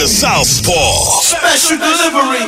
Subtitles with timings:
[0.00, 1.20] DJ the Southpaw.
[1.20, 2.40] Special delivery.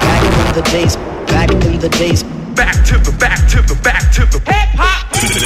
[0.00, 2.22] Back in the days, back in the days.
[2.56, 5.12] Back to the back to the back to the hip hop.
[5.12, 5.36] This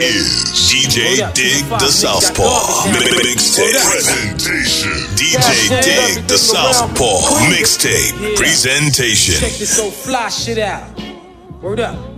[0.00, 0.34] is
[0.68, 2.90] DJ Dig the Southpaw.
[2.90, 4.90] Mixtape presentation.
[5.14, 7.20] DJ Dig the Southpaw.
[7.48, 9.34] Mixtape presentation.
[9.40, 10.90] Check this old fly shit out.
[11.62, 12.15] Word up.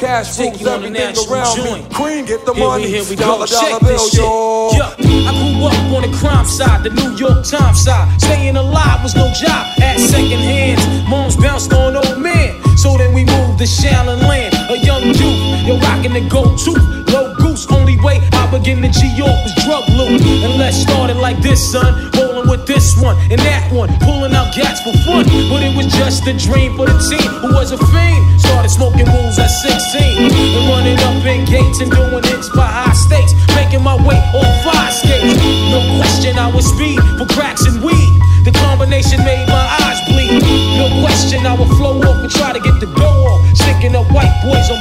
[0.00, 1.88] Cash Take rules you on the everything around joint.
[1.90, 1.94] me.
[1.94, 2.84] Cream, get the Here money.
[2.84, 3.52] we, here we dollar, go.
[3.52, 4.24] dollar Check bill, this shit.
[4.24, 8.08] Yeah, I grew up on the crime side, the New York Times side.
[8.20, 10.80] Staying alive was no job at second hands.
[11.08, 12.56] Moms bounced on old man.
[12.78, 14.54] So then we moved to Shallon Land.
[14.70, 16.99] A young youth, yo, rocking the go-to.
[17.40, 20.20] Goose, only way I begin to G-York was drug loot.
[20.44, 22.10] And let's start it like this, son.
[22.14, 23.88] Rolling with this one and that one.
[24.04, 25.24] Pulling out gats for fun.
[25.48, 28.22] But it was just a dream for the team who was a fiend.
[28.40, 30.30] Started smoking rules at 16.
[30.30, 33.32] And running up in gates and doing hits by high stakes.
[33.56, 35.40] Making my way on five skates.
[35.72, 38.12] No question I was speed for cracks and weed.
[38.44, 40.40] The combination made my eyes bleed.
[40.80, 43.40] No question I would flow off and try to get the dough off.
[43.56, 44.80] Sticking up white boys on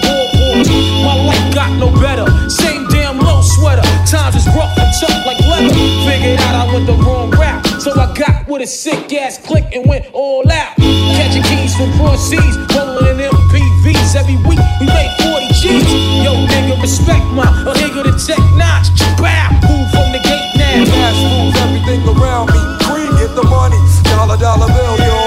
[0.49, 1.03] boardwalks.
[1.03, 2.25] My life got no better.
[2.49, 3.81] Same damn low sweater.
[4.05, 5.73] Times is rough and tough like leather.
[6.05, 7.65] Figured out I went the wrong route.
[7.81, 10.75] So I got with a sick ass click and went all out.
[11.15, 12.57] Catching keys from cross seas.
[12.75, 14.15] Rolling in MPVs.
[14.15, 15.85] Every week we made 40 G's.
[16.23, 18.89] Yo, nigga, respect my a nigga to tech notch.
[19.17, 19.49] Bow.
[19.69, 20.85] Move from the gate now.
[20.85, 22.61] Cash rules everything around me.
[22.85, 23.79] Cream, get the money.
[24.03, 25.17] Dollar, dollar bill, yo.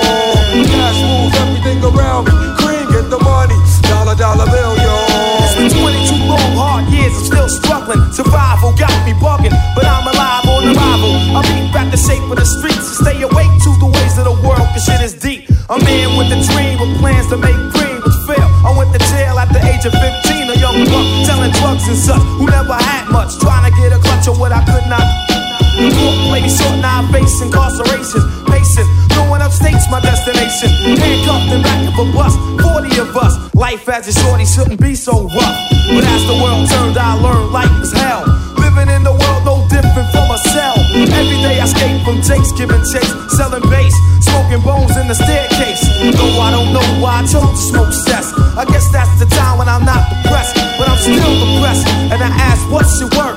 [0.66, 2.32] Cash rules everything around me.
[2.58, 3.56] Cream, get the money.
[3.88, 5.11] Dollar, dollar bill, yo.
[5.52, 8.00] It's been 22 long, hard years, I'm still struggling.
[8.08, 11.12] Survival got me bugging, but I'm alive on arrival.
[11.36, 14.24] I beat back the shape of the streets and stay awake to the ways of
[14.24, 15.52] the world, cause shit is deep.
[15.68, 18.48] A man with a dream with plans to make green was fail.
[18.64, 20.00] I went to jail at the age of 15,
[20.48, 24.00] a young buck selling drugs and such, who never had much, trying to get a
[24.00, 25.31] clutch of what I could not.
[25.76, 28.20] Court play short, now face incarceration.
[28.46, 30.68] Pacing, throwing up states my destination.
[30.98, 33.34] Handcuffed in back of a bus, 40 of us.
[33.54, 35.56] Life as a shorty shouldn't be so rough.
[35.88, 38.24] But as the world turned, I learned life is hell.
[38.60, 40.76] Living in the world no different from a cell.
[40.92, 45.82] Every day I escape from Jake's giving chase, selling bass, smoking bones in the staircase.
[46.14, 48.32] Though I don't know why I chose to smoke cess.
[48.56, 51.86] I guess that's the time when I'm not depressed, but I'm still depressed.
[52.12, 53.31] And I ask, what's your work?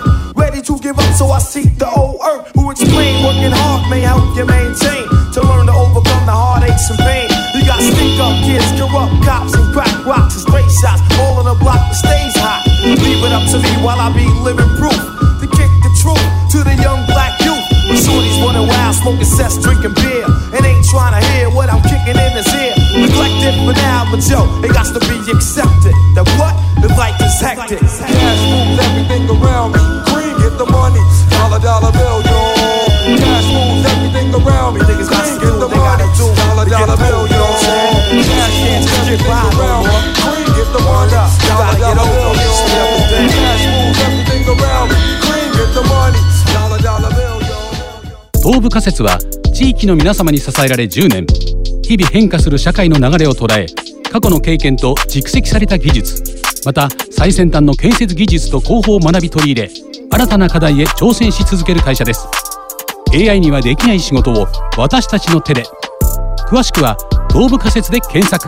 [1.45, 5.75] Seek the old earth who explain working hard may help you maintain to learn to
[5.77, 7.29] overcome the heartaches and pain.
[7.53, 11.45] You got stick up kids, corrupt cops, and crack rocks and straight shots, all on
[11.45, 12.65] the block that stays hot.
[12.81, 14.97] Leave it up to me while I be living proof
[15.37, 16.25] to kick the truth
[16.57, 17.61] to the young black youth.
[17.85, 21.85] When shorties running wild, smoking cess, drinking beer, and ain't trying to hear what I'm
[21.85, 22.73] kicking in his ear.
[23.05, 25.93] Neglected for now, but yo, it got to be accepted.
[26.17, 26.57] That what?
[26.81, 27.85] The life is hectic.
[27.85, 29.84] Cash rules everything around me.
[48.45, 49.17] 東部仮説は
[49.55, 51.25] 地域の皆様に支えられ10年。
[51.81, 53.65] 日々変化する社会の流れを捉え
[54.11, 56.23] 過去の経験と蓄積された技術。
[56.63, 59.69] また最先端の建設技術と工法を学び取り入れ
[60.11, 62.27] 新たな課題へ挑戦し続ける会社です。
[63.15, 64.47] AI にはできない仕事を
[64.77, 65.63] 私たちの手で。
[66.47, 66.97] 詳しくは
[67.31, 68.47] 東部仮説で検索。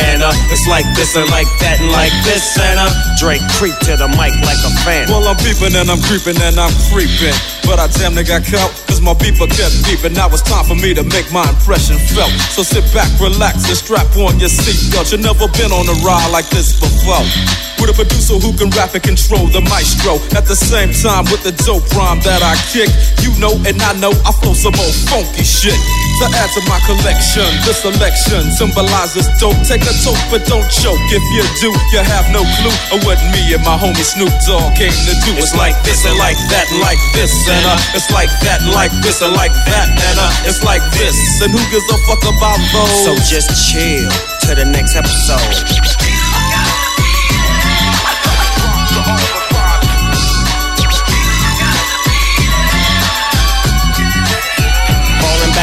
[0.23, 3.97] uh, it's like this and like that and like this and uh, Drake creep to
[3.97, 5.09] the mic like a fan.
[5.09, 7.35] Well, I'm peeping and I'm creeping and I'm creeping.
[7.65, 10.17] But I damn near got caught, cause my beeper kept beeping.
[10.17, 12.33] Now it's time for me to make my impression felt.
[12.51, 15.13] So sit back, relax, and strap on your seatbelt.
[15.13, 17.23] You've never been on a ride like this before.
[17.79, 20.21] With a producer who can rap and control the maestro.
[20.37, 22.89] At the same time, with the dope rhyme that I kick,
[23.25, 25.77] you know and I know I flow some old funky shit.
[26.21, 29.57] To add to my collection, this selection symbolizes dope.
[29.65, 29.90] Take a
[30.31, 30.99] but don't choke.
[31.11, 34.75] If you do, you have no clue of what me and my homie Snoop Dogg
[34.75, 35.35] came to do.
[35.35, 39.21] It's like this and like that like this and uh, it's like that like this
[39.21, 41.15] and like that and uh, it's like this.
[41.43, 43.03] And who gives a fuck about those?
[43.03, 44.07] So just chill
[44.47, 46.20] to the next episode.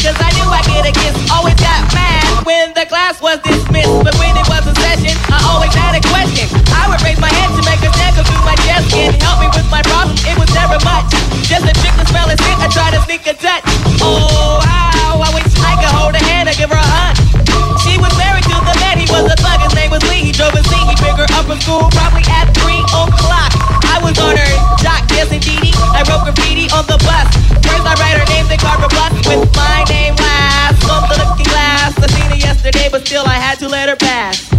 [0.00, 1.14] For my teacher, cause I knew I get a kiss.
[1.30, 5.38] Always got mad when the class was dismissed, but when it was a session, I
[5.50, 6.46] always had a question.
[6.74, 9.48] I would raise my hand to make a snaggle through my chest and help me
[9.50, 10.16] with my problem.
[10.24, 11.10] It was never much,
[11.46, 12.56] just a trick to smell and sit.
[12.58, 13.62] I try to sneak a touch.
[14.00, 17.14] Oh how I wish I could hold her hand or give her a hug.
[17.82, 20.30] She was married to the man, he was a thug, his name was Lee.
[20.30, 23.50] He drove a seat, he picked her up from school, probably at 3 o'clock.
[23.88, 24.77] I was on her
[25.18, 25.72] yes indeedy.
[25.74, 27.26] I wrote graffiti on the bus.
[27.66, 30.78] First I write her name, then carve a plus with my name last.
[30.86, 33.96] On the looking glass, I seen her yesterday, but still I had to let her
[33.96, 34.57] pass.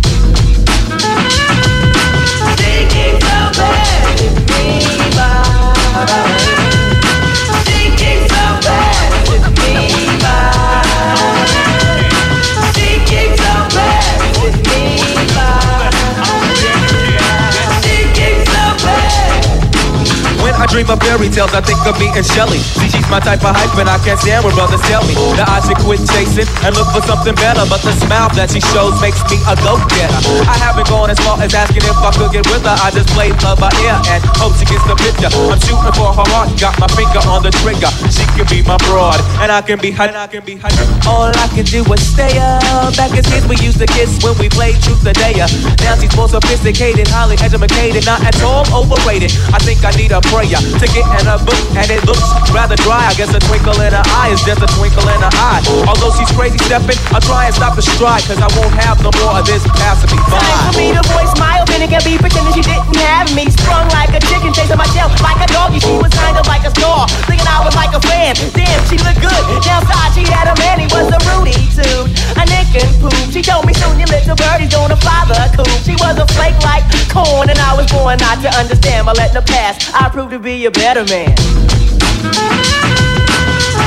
[20.89, 22.57] Of fairy tales, I think of me and Shelly.
[22.57, 25.45] See, she's my type of hype, and I can't stand when brothers tell me that
[25.45, 27.63] I should quit chasing and look for something better.
[27.69, 30.19] But the smile that she shows makes me a go-getter.
[30.49, 32.73] I haven't gone as far as asking if I could get with her.
[32.73, 35.29] I just played love by ear and hope she gets the picture.
[35.29, 37.93] I'm shooting for her heart, got my finger on the trigger.
[38.09, 40.09] She can be my broad, and I can be her.
[40.09, 40.71] I can be her.
[41.05, 42.97] All I can do is stay up.
[42.97, 45.45] Back as kids, we used to kiss when we played truth or dare.
[45.85, 49.29] Now she's more sophisticated, highly educated, not at all overrated.
[49.53, 52.23] I think I need a prayer ticket and a book, and it looks
[52.55, 53.11] rather dry.
[53.11, 55.59] I guess a twinkle in her eye is just a twinkle in her eye.
[55.85, 59.11] Although she's crazy stepping, I'll try and stop the stride, cause I won't have no
[59.19, 60.39] more of this passing me by.
[60.39, 63.51] Time for me to voice my opinion, can be pretending she didn't have me.
[63.51, 65.83] Strung like a chicken, chasing my tail like a doggy.
[65.83, 68.39] She was kind of like a star, thinking I was like a fan.
[68.55, 69.43] Damn, she looked good.
[69.59, 72.07] Downside, she had a man, he was a Rudy too.
[72.39, 73.13] A nick and poop.
[73.35, 75.67] She told me soon your little birdie's gonna fly the coop.
[75.83, 79.33] She was a flake like corn, and I was born not to understand, I let
[79.33, 81.35] the past I proved to be a a better man.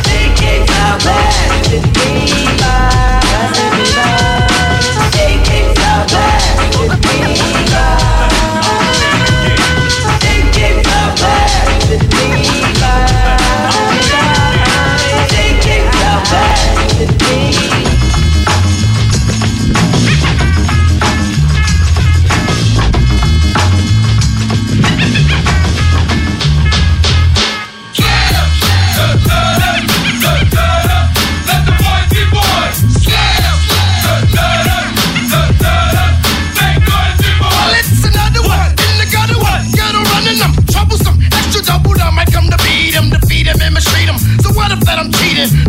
[0.02, 2.21] Take it out loud.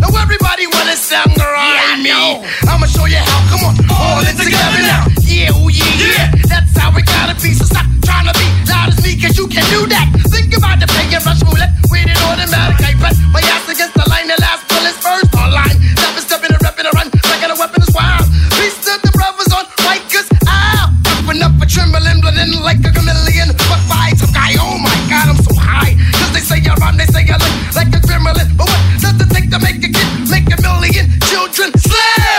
[0.04, 2.12] Now everybody wanna sound grind me.
[2.68, 3.40] I'ma show you how.
[3.48, 5.08] Come on, all it together now.
[5.24, 6.28] Yeah, ooh, yeah, yeah.
[6.44, 7.56] That's how we gotta be.
[7.56, 10.12] So stop trying to be loud as me, cause you can do that.
[10.28, 12.84] Think about the pay and rush roulette with an automatic.
[12.84, 15.76] I press my ass against the line, the last bullet's first online.
[15.96, 18.28] Never stepping and repping and run like a weapon is wild.
[18.60, 20.92] Peace to the brothers on Rikers Isle.
[21.00, 22.93] Popping up a trembling, blending like a
[31.54, 32.33] Compton Slave!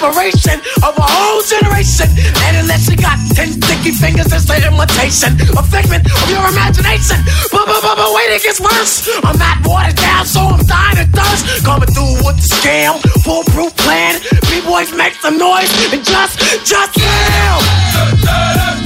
[0.00, 2.08] inspiration of a whole generation.
[2.48, 7.20] And unless you got ten sticky fingers, it's the imitation, a figment of your imagination.
[7.52, 9.04] But, but, but, but wait, it gets worse.
[9.22, 11.64] I'm not watered down, so I'm dying of thirst.
[11.64, 14.16] Coming through with the scam, foolproof plan.
[14.48, 18.79] B-boys make some noise and just, just yell.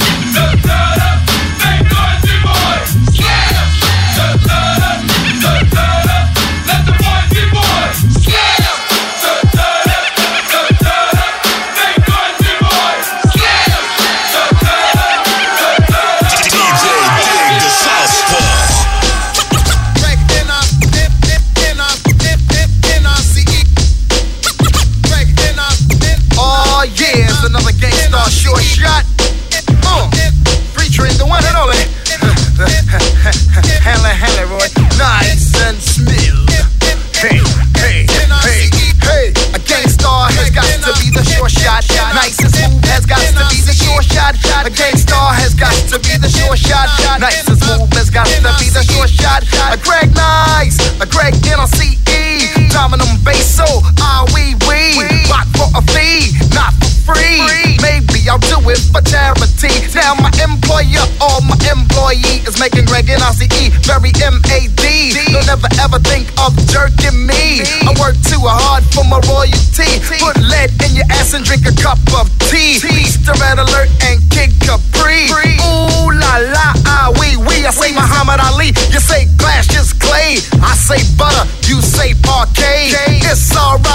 [60.04, 64.84] Now my employer or my employee is making Greg and RCE very MAD.
[65.32, 67.64] Don't ever ever think of jerking me.
[67.88, 70.04] I work too hard for my royalty.
[70.20, 72.76] Put lead in your ass and drink a cup of tea.
[72.84, 75.24] Easter red alert and kick Capri.
[75.64, 77.64] Ooh la la, ah wee wee.
[77.64, 80.36] I say Muhammad Ali, you say glass just clay.
[80.60, 82.92] I say butter, you say parquet.
[83.24, 83.93] It's alright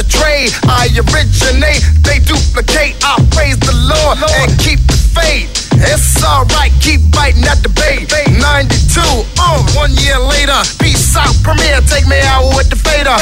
[0.00, 0.48] trade.
[0.64, 2.96] I originate, they duplicate.
[3.04, 5.52] I praise the Lord and keep the faith.
[5.76, 8.08] It's alright, keep biting at the bait.
[8.08, 9.04] 92,
[9.36, 10.56] uh, one year later.
[10.80, 13.12] Peace out, premiere, take me out with the fader.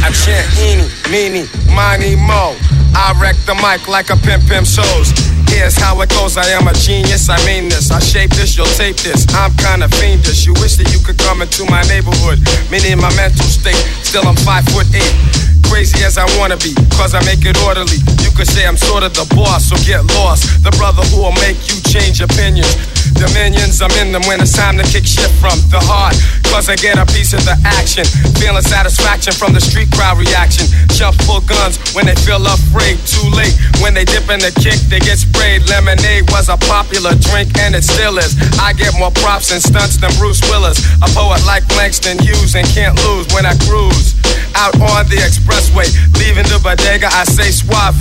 [0.00, 2.56] I chant eeny, meeny, miny, mo.
[2.94, 5.12] I wreck the mic like a pimp pimp shows.
[5.48, 6.36] Here's how it goes.
[6.36, 7.28] I am a genius.
[7.28, 7.90] I mean this.
[7.90, 8.56] I shape this.
[8.56, 9.26] You'll tape this.
[9.34, 10.46] I'm kinda fiendish.
[10.46, 12.40] You wish that you could come into my neighborhood.
[12.70, 13.76] Meaning my mental state.
[14.02, 15.41] Still I'm five foot eight.
[15.68, 17.98] Crazy as I wanna be, cause I make it orderly.
[18.22, 20.62] You could say I'm sort of the boss, so get lost.
[20.62, 22.72] The brother who will make you change opinions.
[23.18, 26.16] Dominions, I'm in them when it's time to kick shit from the heart.
[26.50, 28.04] Cause I get a piece of the action.
[28.36, 30.66] Feeling satisfaction from the street crowd reaction.
[30.92, 33.00] Jump full guns when they feel afraid.
[33.08, 35.64] Too late when they dip in the kick, they get sprayed.
[35.68, 38.36] Lemonade was a popular drink and it still is.
[38.60, 40.78] I get more props and stunts than Bruce Willis.
[41.00, 44.14] A poet like Langston Hughes and can't lose when I cruise.
[44.54, 45.16] Out on the
[45.52, 48.00] expressway, leaving the bodega, I say suave.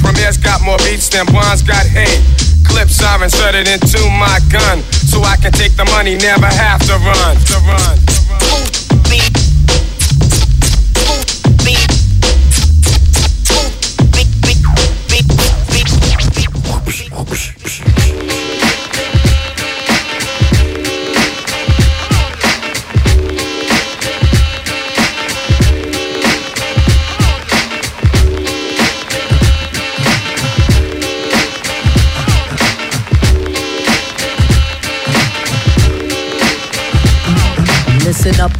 [0.00, 2.22] Premier's got more beats than Bonds got hate.
[2.66, 6.94] Clips are inserted into my gun, so I can take the money, never have to
[6.98, 7.36] run.
[7.36, 7.98] To run.
[9.08, 9.47] Listen up,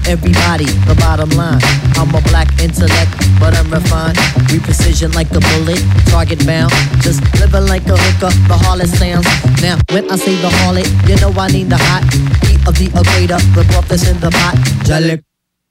[0.08, 0.64] everybody.
[0.88, 1.60] The bottom line.
[2.00, 4.16] I'm a black intellect, but I'm refined.
[4.50, 6.72] We precision like a bullet, target bound.
[7.04, 9.28] Just living like a hooker, the harlot sounds.
[9.60, 12.04] Now, when I say the harlot, you know I need the hot
[12.48, 14.56] heat of the equator, the broth in the pot.
[14.88, 15.22] Jalik,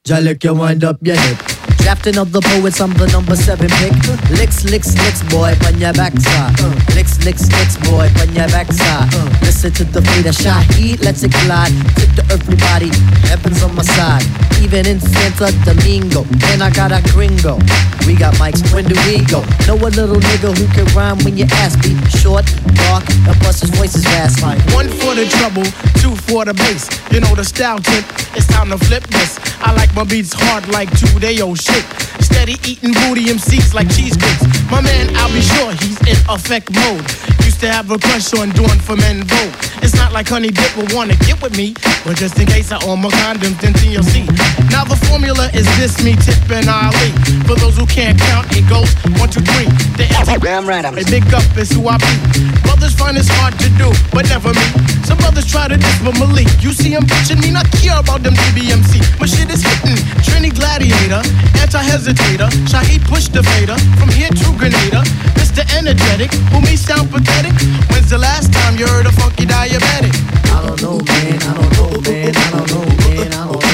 [0.05, 1.56] Jalik, you wind up your hip.
[1.87, 3.95] Drafting of the poets, I'm the number seven pick.
[4.35, 6.51] Licks, licks, licks, boy, on your backside.
[6.91, 9.07] Licks, licks, licks, boy, on your backside.
[9.39, 11.71] Listen to the fader shot, heat, let's it glide.
[11.95, 12.91] Tip to everybody,
[13.31, 14.27] heaven's on my side.
[14.59, 17.55] Even in Santa Domingo, and I got a gringo.
[18.03, 19.39] We got mics, when do we go?
[19.63, 21.95] Know a little nigga who can rhyme when you ask me.
[22.19, 22.43] Short,
[22.83, 24.59] dark, and his voice is fast like.
[24.75, 25.63] One for the trouble,
[26.03, 26.91] two for the bass.
[27.15, 28.03] You know the style tip,
[28.35, 29.39] it's time to flip this.
[29.59, 31.76] I like my beats hard like two day old shit.
[32.19, 34.43] Steady eating booty MCs like cheesecakes.
[34.71, 37.36] My man, I'll be sure he's in effect mode.
[37.57, 39.53] Used to have a crush on doing for men vote.
[39.81, 41.73] It's not like Honey Dip will wanna get with me,
[42.05, 44.29] but just in case I own my condoms, then TLC.
[44.69, 47.09] Now the formula is this, me, Tip, and Ali.
[47.49, 49.65] For those who can't count, it goes one, two, three.
[49.97, 50.05] The
[50.69, 52.13] right, I'm a big up is who I be.
[52.61, 54.67] Brothers find it's hard to do, but never me.
[55.01, 58.21] Some brothers try to diss, but Malik, you see him bitching me, not care about
[58.21, 59.01] them DBMC.
[59.17, 59.97] My shit is hitting.
[60.21, 61.25] Trini Gladiator,
[61.57, 62.53] anti-hesitator.
[62.69, 65.01] Shaheed push the fader from here to Grenada.
[65.57, 65.75] Mr.
[65.75, 67.51] Energetic, who me sound pathetic.
[67.89, 70.13] When's the last time you heard a funky diabetic?
[70.53, 71.41] I don't know, man.
[71.41, 72.35] I don't know, man.
[72.35, 73.33] I don't know, man.
[73.33, 73.66] I don't know.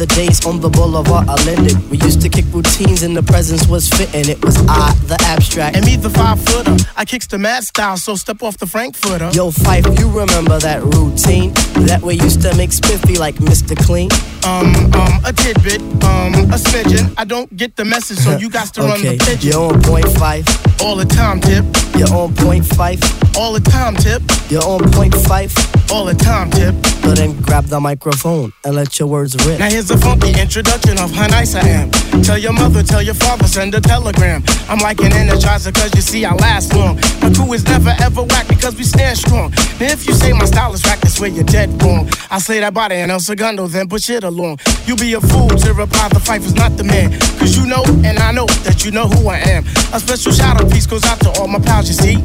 [0.00, 1.76] The days on the boulevard, I landed.
[1.90, 4.30] We used to kick routines and the presence was fitting.
[4.30, 5.76] It was I, the abstract.
[5.76, 6.74] And me, the five footer.
[6.96, 9.28] I kicks the mad style, so step off the Frankfurter.
[9.34, 11.52] Yo, Fife, you remember that routine?
[11.84, 13.76] That we used to make spiffy like Mr.
[13.76, 14.10] Clean?
[14.46, 17.12] Um, um, a tidbit, um, a smidgen.
[17.18, 19.50] I don't get the message, so you got to run the pigeon.
[19.50, 20.46] you're on point five.
[20.80, 21.64] All the time, tip.
[21.94, 23.00] You're on point five.
[23.36, 24.22] All the time, tip.
[24.48, 25.52] You're on point five.
[25.92, 26.74] All the time, tip.
[27.02, 29.58] So then grab the microphone and let your words rip.
[29.58, 31.90] Now here's a funky introduction of how nice I am.
[32.22, 34.42] Tell your mother, tell your father, send a telegram.
[34.68, 36.96] I'm like an energizer cause you see I last long.
[37.20, 39.50] My crew is never ever whack because we stand strong.
[39.80, 42.08] Now if you say my style is whack, that's where you're dead wrong.
[42.30, 44.58] I say that body and El Segundo, then push it along.
[44.86, 47.10] You be a fool to reply the fight was not the man.
[47.38, 49.64] Cause you know and I know that you know who I am.
[49.92, 52.16] A special shout out piece goes out to all my pals you see.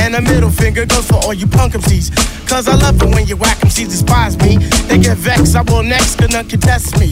[0.00, 2.32] And a middle finger goes for all you punk MCs.
[2.48, 4.56] Cause I love it when you whack MCs despise me.
[4.88, 7.11] They get vexed, I will next, could not contest me.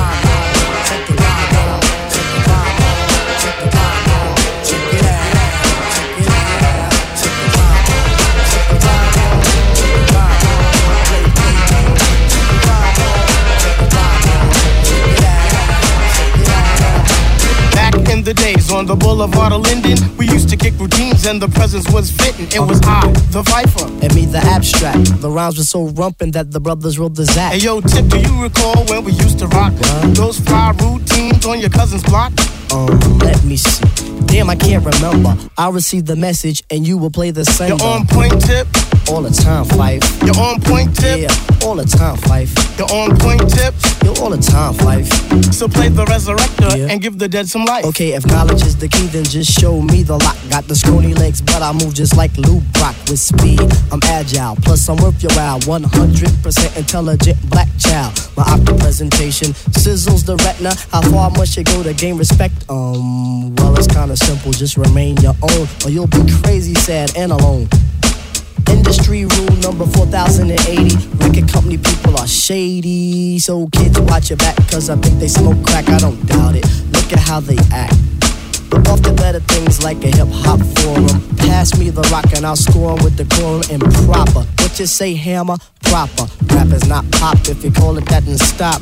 [18.81, 22.47] On the boulevard of Linden, we used to kick routines and the presence was fitting.
[22.47, 23.85] It was I, the Viper.
[24.03, 25.21] And me, the abstract.
[25.21, 27.53] The rhymes were so rumpin' that the brothers rolled the Zach.
[27.53, 29.73] Hey yo, Tip, do you recall when we used to rock
[30.15, 32.33] those fly routines on your cousin's block?
[32.71, 34.10] Um, let me see.
[34.31, 35.35] Damn, I can't remember.
[35.57, 37.67] I'll receive the message and you will play the same.
[37.67, 38.65] You're on point, Tip.
[39.09, 40.01] All the time, Fife.
[40.23, 41.19] You're on point, Tip.
[41.19, 42.53] Yeah, all the time, Fife.
[42.79, 43.73] You're on point, Tip.
[44.05, 45.11] You're all the time, Fife.
[45.53, 46.87] So play the resurrector yeah.
[46.89, 47.83] and give the dead some life.
[47.85, 50.37] Okay, if knowledge is the key, then just show me the lock.
[50.49, 53.59] Got the scrawny legs, but I move just like Lou Brock with speed.
[53.91, 55.59] I'm agile, plus I'm worth your while.
[55.59, 58.13] 100% intelligent black child.
[58.37, 60.73] My optic presentation sizzles the retina.
[60.91, 62.53] How far must you go to gain respect?
[62.69, 64.51] Um, well, it's kinda simple.
[64.51, 67.67] Just remain your own, or you'll be crazy, sad, and alone.
[68.69, 70.95] Industry rule number 4080.
[71.17, 73.39] Record company people are shady.
[73.39, 75.89] So kids, watch your back, cause I think they smoke crack.
[75.89, 76.65] I don't doubt it.
[76.91, 77.93] Look at how they act.
[78.87, 81.21] Off the better things like a hip hop forum.
[81.37, 84.47] Pass me the rock and I'll score with the quorum and proper.
[84.61, 85.57] What you say, hammer?
[85.83, 86.27] Proper.
[86.55, 87.37] Rap is not pop.
[87.47, 88.81] If you call it that, then stop.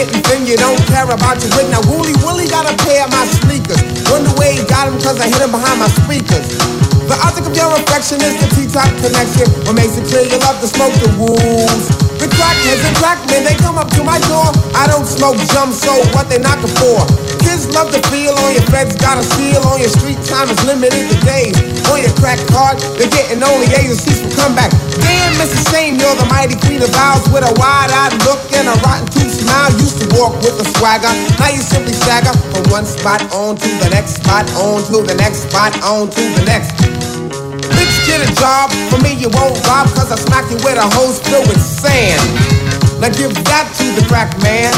[0.00, 1.68] Getting thin, you don't care about your wig.
[1.68, 3.80] Now, Wooly Willie got a pair of my sneakers.
[4.08, 6.48] Wonder where he got them, cause I hit him behind my speakers.
[7.04, 9.44] The object of your affection is the T-top connection.
[9.68, 11.84] What makes it clear you love to smoke the wolves.
[12.16, 14.48] The crackheads and crackmen, they come up to my door.
[14.72, 17.04] I don't smoke jump, so what they knocking for?
[17.42, 20.60] Kids love to feel on your feds, got a seal on your street time is
[20.64, 21.56] limited to days.
[21.90, 24.70] On your crack card, they're getting only C's for comeback.
[25.00, 28.66] Damn, it's a Shame, you're the mighty queen of vows with a wide-eyed look and
[28.66, 29.70] a rotten tooth smile.
[29.78, 33.68] Used to walk with a swagger, now you simply stagger from one spot on to
[33.78, 36.74] the next spot, on to the next spot, on to the next.
[37.70, 38.70] Bitch, get a job.
[38.90, 42.20] For me, you won't rob, cause I smack you with a hose filled with sand.
[43.00, 44.74] Now give that to the crack man.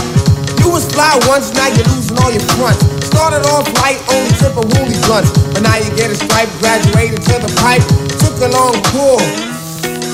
[0.62, 2.78] You was fly once, now you're losing all your front.
[3.02, 5.34] Started off light, only tip of woolly blunts.
[5.50, 7.82] But now you get a stripe, graduated to the pipe.
[8.22, 9.18] Took a long pull.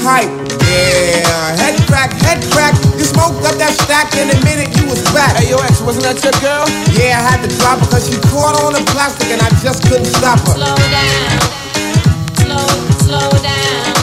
[0.00, 0.32] Hype,
[0.64, 1.52] yeah.
[1.60, 2.72] Head crack, head crack.
[2.96, 5.36] You smoked up that stack in a minute, you was back.
[5.36, 6.64] Hey, yo, ex, wasn't that your girl?
[6.96, 9.84] Yeah, I had to drop her cause she caught on the plastic and I just
[9.84, 10.56] couldn't stop her.
[10.56, 11.44] Slow down.
[12.40, 12.66] Slow,
[13.04, 13.97] slow down.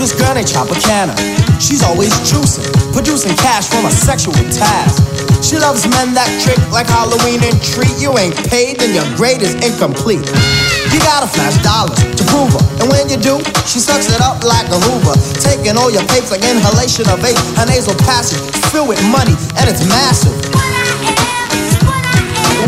[0.00, 1.12] This girl named Tropicana.
[1.60, 2.64] She's always juicing,
[2.96, 4.96] producing cash from a sexual task.
[5.44, 7.92] She loves men that trick like Halloween and treat.
[8.00, 10.24] You ain't paid, then your grade is incomplete.
[10.88, 12.64] You gotta flash dollars to prove her.
[12.80, 15.12] And when you do, she sucks it up like a Hoover.
[15.36, 17.36] Taking all your papes like inhalation of vape.
[17.60, 18.40] Her nasal passage
[18.72, 20.32] filled with money, and it's massive.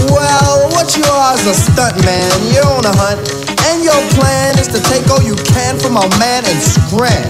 [0.09, 2.33] Well, what you are is a stunt man.
[2.53, 3.21] You're on a hunt,
[3.69, 7.29] and your plan is to take all you can from a man and scram.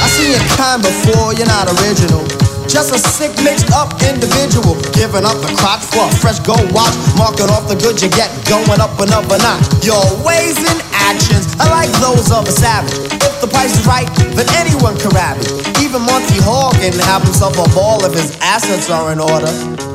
[0.00, 2.24] I seen your kind before, you're not original.
[2.68, 4.74] Just a sick, mixed up individual.
[4.92, 6.92] Giving up the crotch for a fresh gold watch.
[7.16, 9.62] Marking off the good you get, going up and up another notch.
[9.86, 12.92] Your ways and actions are like those of a savage.
[13.22, 15.52] If the price is right, then anyone can rap it.
[15.80, 19.85] Even Monty Hall can have himself a ball if his assets are in order.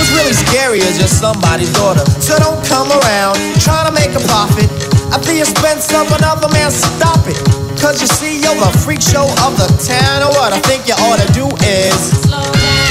[0.00, 2.00] What's really scary is you're somebody's daughter.
[2.24, 4.64] So don't come around trying to make a profit
[5.12, 6.70] at the expense of another man.
[6.70, 7.36] Stop it.
[7.78, 10.22] Cause you see, you're the freak show of the town.
[10.24, 12.89] And what I think you ought to do is Slow down.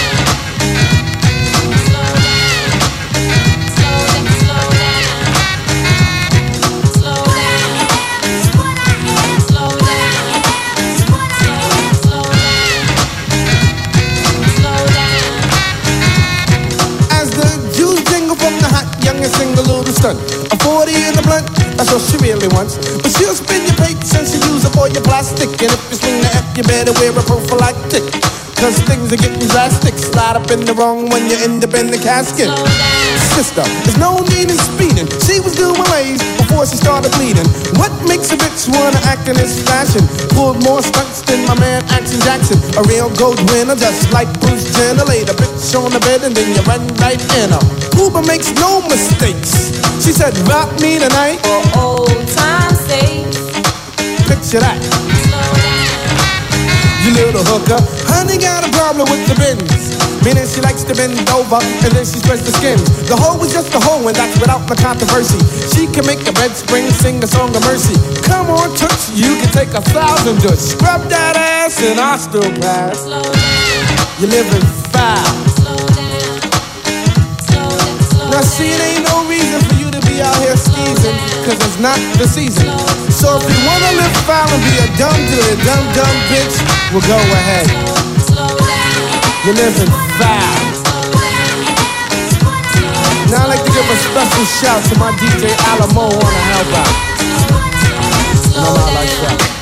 [22.52, 22.76] Once.
[23.00, 25.48] But she'll spin your plates and she'll use up all your plastic.
[25.64, 28.04] And if you swing the F, you better wear a prophylactic.
[28.60, 29.96] Cause things are getting drastic.
[29.96, 32.52] Slide up in the wrong when you end up in the casket.
[33.32, 35.08] Sister, there's no need in speeding.
[35.24, 37.48] She was doing ways before she started bleeding.
[37.80, 40.04] What makes a bitch wanna act in this fashion?
[40.36, 42.60] Pulled more stunts than my man Action Jackson.
[42.76, 45.06] A real gold winner, just like Bruce Jenner.
[45.06, 47.64] Laid a bitch on the bed and then you run right in her.
[47.96, 49.72] Uber makes no mistakes.
[50.04, 51.40] She said, rock me tonight.
[51.48, 53.32] For old time's sake.
[54.28, 54.80] Picture that.
[57.06, 57.80] You little hooker.
[58.12, 59.99] Honey got a problem with the bins.
[60.24, 62.84] Meaning she likes to bend over and then she spreads the skins.
[63.08, 65.40] The hoe is just a hoe and that's without the controversy.
[65.72, 67.96] She can make a bed spring, sing a song of mercy.
[68.28, 72.52] Come on, Toots, you can take a thousand just scrub that ass and I still
[72.60, 73.08] pass.
[74.20, 75.24] You're living foul.
[78.30, 81.80] Now see, it ain't no reason for you to be out here skeezing, cause it's
[81.80, 82.68] not the season.
[83.10, 86.56] So if you wanna live foul and be a dumb dirty, dumb dumb bitch,
[86.92, 87.68] well go ahead.
[89.46, 90.60] You're living foul.
[93.32, 96.72] Now I'd like to give a special shout to my DJ Alamo on the help
[96.82, 96.96] out.
[98.56, 99.59] No, not like that.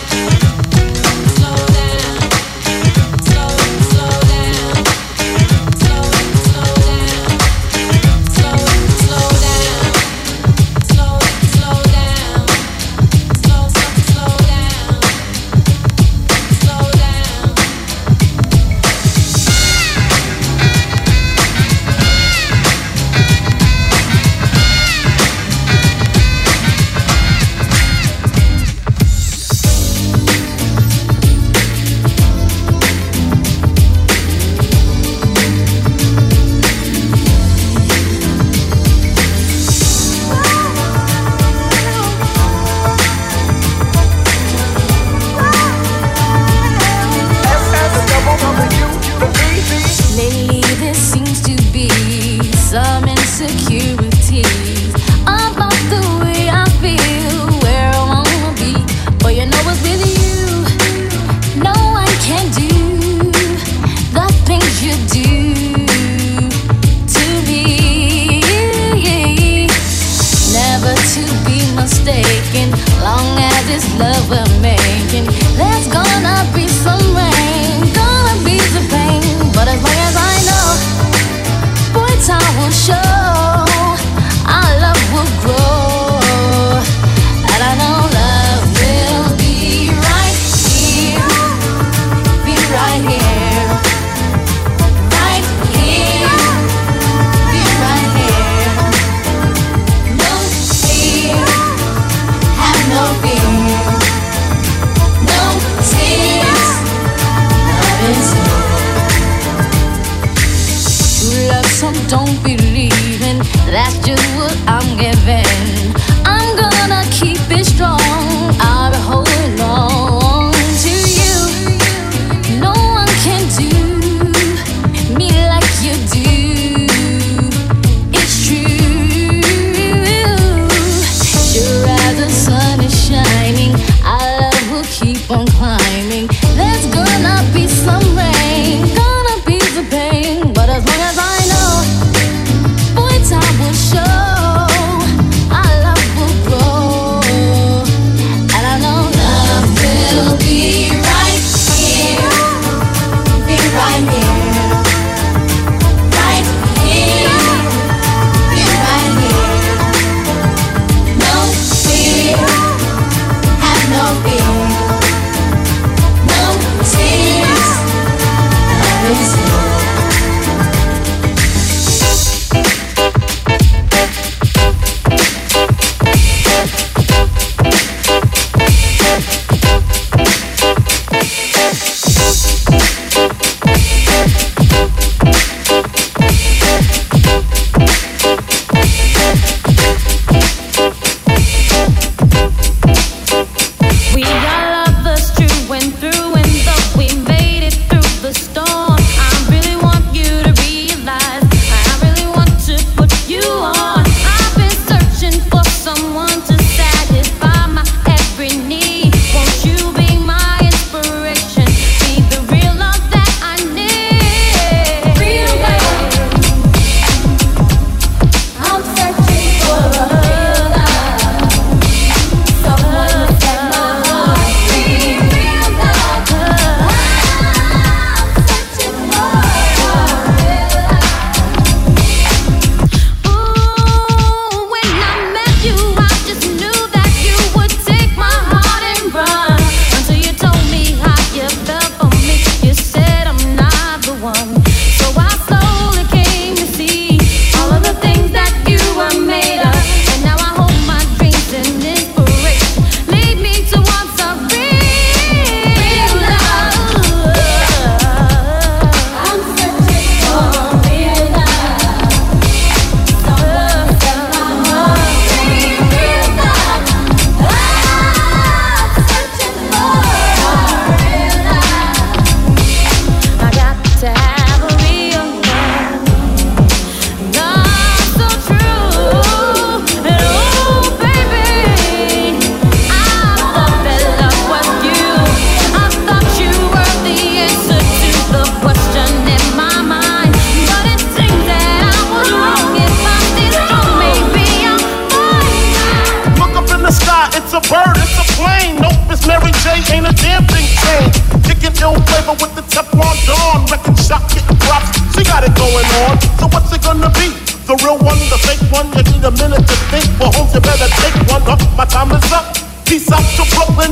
[310.57, 311.43] you better take one.
[311.77, 312.57] My time is up.
[312.85, 313.91] Peace out to Brooklyn,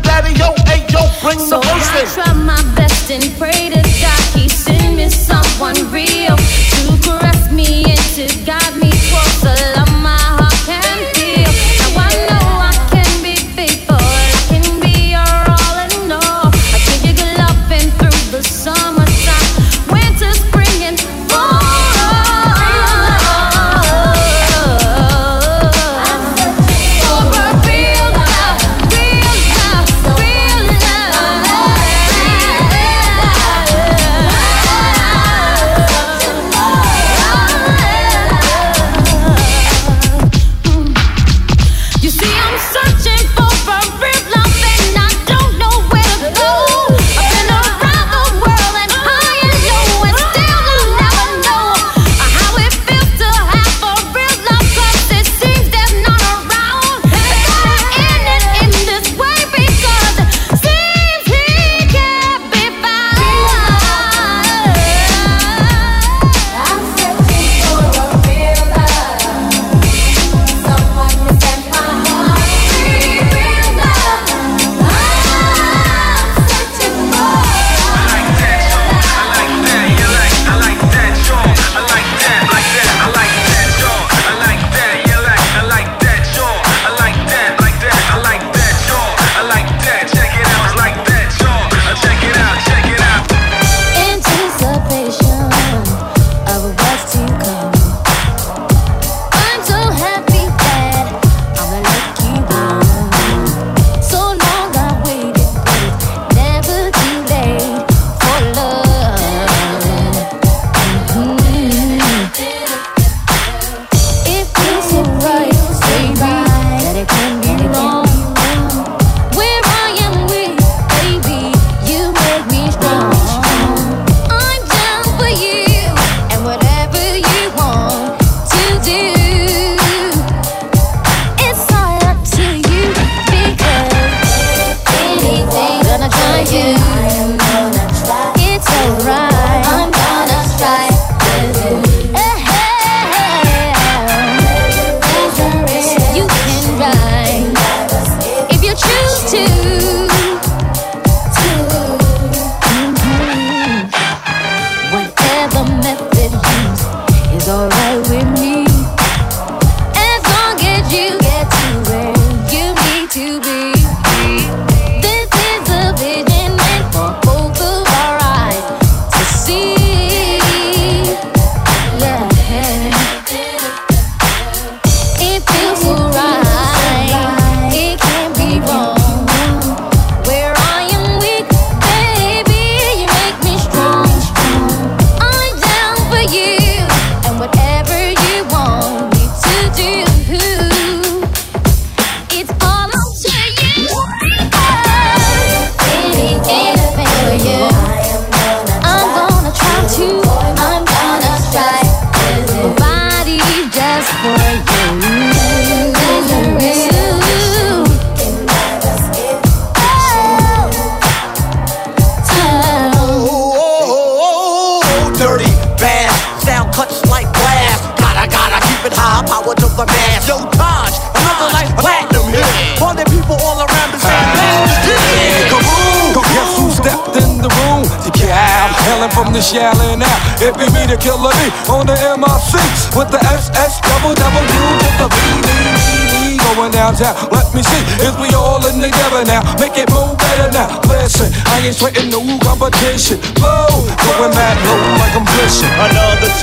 [0.00, 2.08] daddy yo, hey yo, bring so the.
[2.08, 3.72] I try my best and prayed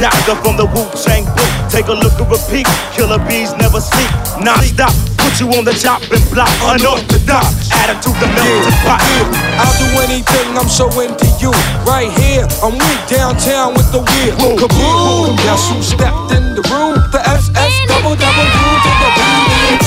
[0.04, 1.48] Doctor from the Wu Tang book.
[1.72, 2.68] Take a look and repeat.
[2.92, 4.12] Killer bees never sleep.
[4.44, 4.92] Non stop.
[5.16, 6.52] Put you on the chopping block.
[6.60, 7.72] Unorthodox.
[7.72, 9.00] Attitude to melt yeah, the pot.
[9.00, 9.64] Yeah.
[9.64, 10.60] I'll do anything.
[10.60, 11.56] I'm so into you.
[11.88, 12.44] Right here.
[12.60, 14.36] I'm with downtown with the wheel.
[14.44, 15.40] Boom, kaboom.
[15.40, 17.00] Guess who stepped in the room?
[17.16, 19.83] The SS double double to the beat.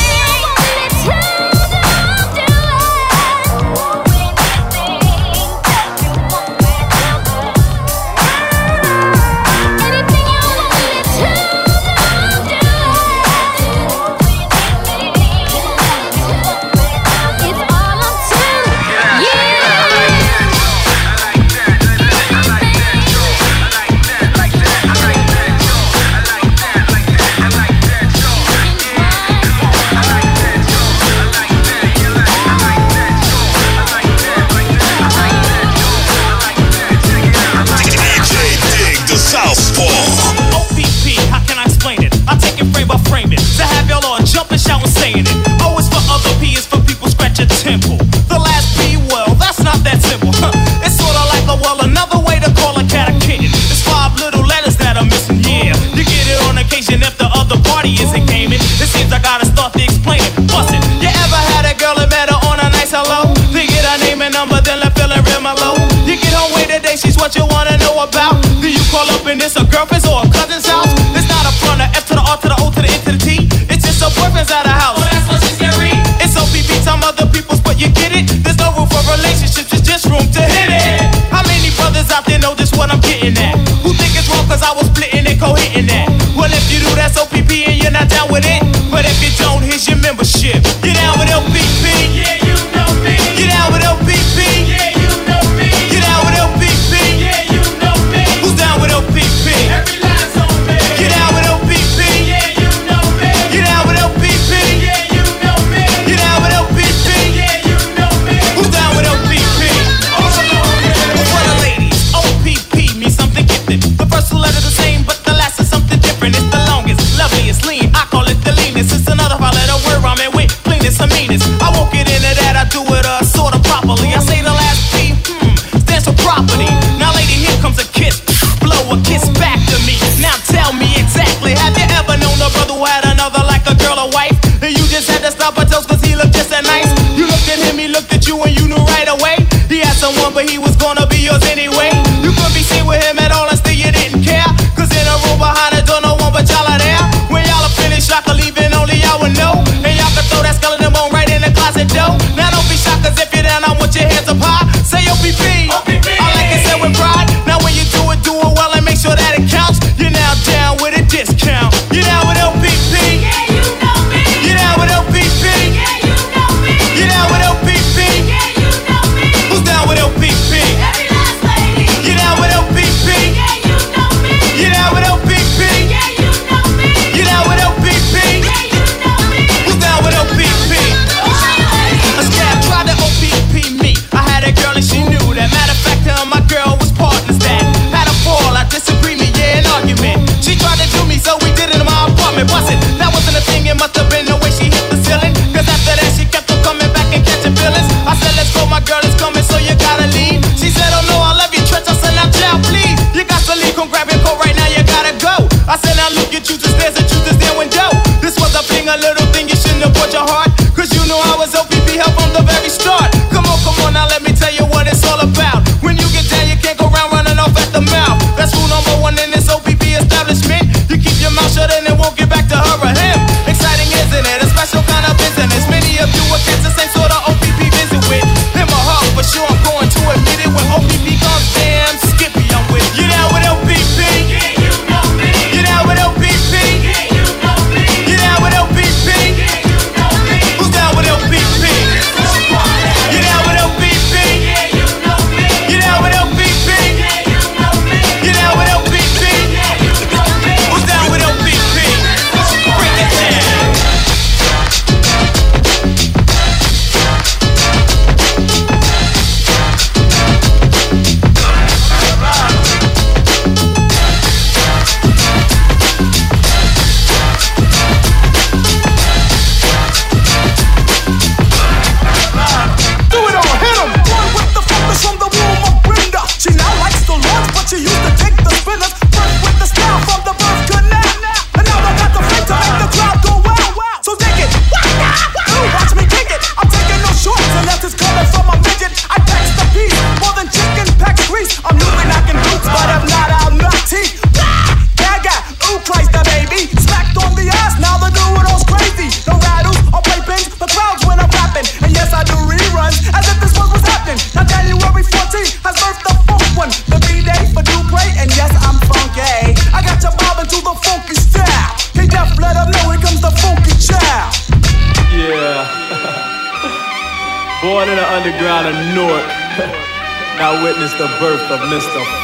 [67.27, 68.39] what you wanna know about.
[68.63, 70.87] Do you call up and it's a girlfriend's or a cousin's house?
[71.11, 73.03] It's not a front, a F to the R to the O to the N
[73.03, 73.51] to the T.
[73.67, 74.95] It's just a boyfriend's at a house.
[74.95, 75.91] Well, that's what she's scary.
[76.23, 78.31] It's OPP time, other people's, but you get it.
[78.47, 81.03] There's no room for relationships, it's just room to hit it.
[81.35, 83.59] How many brothers out there know just what I'm getting at?
[83.83, 86.07] Who think it's wrong cause I was splitting and co-hitting that?
[86.39, 88.63] Well, if you do, that's OPP and you're not down with it.
[88.87, 90.63] But if you don't, here's your membership.
[90.79, 91.26] Get down with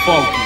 [0.04, 0.41] funky.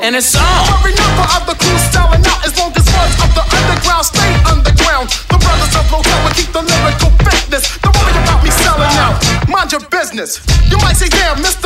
[0.00, 0.40] And it's on.
[0.80, 4.32] Every number of the crew selling out as long as words of the underground stay
[4.48, 5.12] underground.
[5.28, 7.68] The brothers of Low will keep the lyrical fitness.
[7.84, 9.20] Don't worry about me selling out.
[9.52, 10.40] Mind your business.
[10.72, 11.59] You might say, yeah, Mr.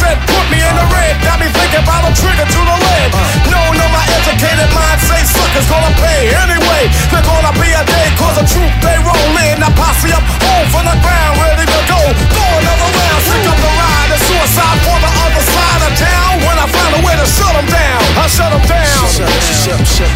[0.00, 1.14] said, put me in the red.
[1.20, 3.08] Got me thinking about a trigger to the leg.
[3.52, 6.88] No, no, my educated mind say suckers gonna pay anyway.
[7.10, 9.60] There's gonna be a day cause the truth they roll in.
[9.60, 12.00] Now posse up home from the ground, ready to go.
[12.32, 14.08] Throw another round, stick up the ride.
[14.12, 16.32] The suicide for the other side of town.
[16.44, 18.80] When I find a way to shut them down, I shut them down.
[18.82, 20.12] I shut them down.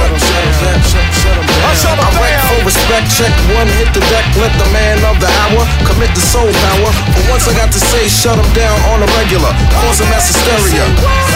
[2.48, 6.24] for respect, check one, hit the deck, let the man of the hour commit the
[6.24, 6.90] soul power.
[7.12, 9.52] But once I got to say, shut him down on a regular,
[9.84, 10.88] causing mass hysteria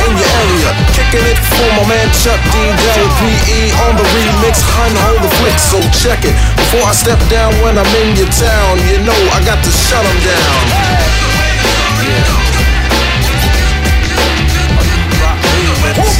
[0.08, 0.72] in your area.
[0.96, 2.72] Kicking it for my man Chuck D.
[2.96, 6.32] Del PE on the remix, hun, hold the flick, so check it.
[6.56, 10.00] Before I step down when I'm in your town, you know I got to shut
[10.00, 10.64] him down.
[12.00, 12.45] Who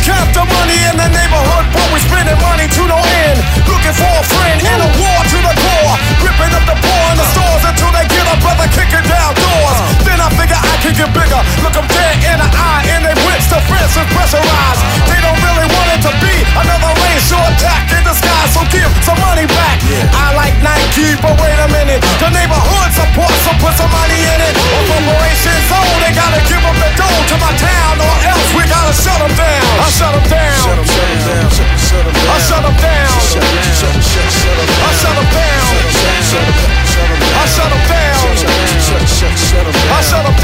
[0.06, 1.66] count the money in the neighborhood?
[1.74, 3.38] But we spending money to no end.
[3.66, 5.96] Looking for a friend and a war to the core.
[6.22, 9.78] Ripping up the poor in the stores until they get a brother kicking down doors.
[10.06, 11.42] Then I figure I can get bigger.
[11.66, 14.82] Look them dead in the eye and they whips the fence is pressurized.
[15.10, 18.54] They don't really want it to be another racial attack in disguise.
[18.54, 19.82] So give some money back.
[20.14, 22.06] I like Nike, but wait a minute.
[22.22, 24.54] The neighborhood support, so put some money in it.
[24.54, 28.50] A corporation zone, oh, they gotta give up the dough to my town, or else
[28.54, 29.66] we gotta shut them down.
[29.82, 30.60] I shut them down.
[30.60, 31.48] Shut them down.
[32.28, 33.08] I shut them down.
[33.08, 33.40] I shut
[35.16, 35.72] them down.
[37.32, 37.48] I shut them down.
[37.48, 37.80] I shut them
[39.56, 39.72] down.
[39.76, 39.96] I shut them down.
[39.96, 40.36] I shut them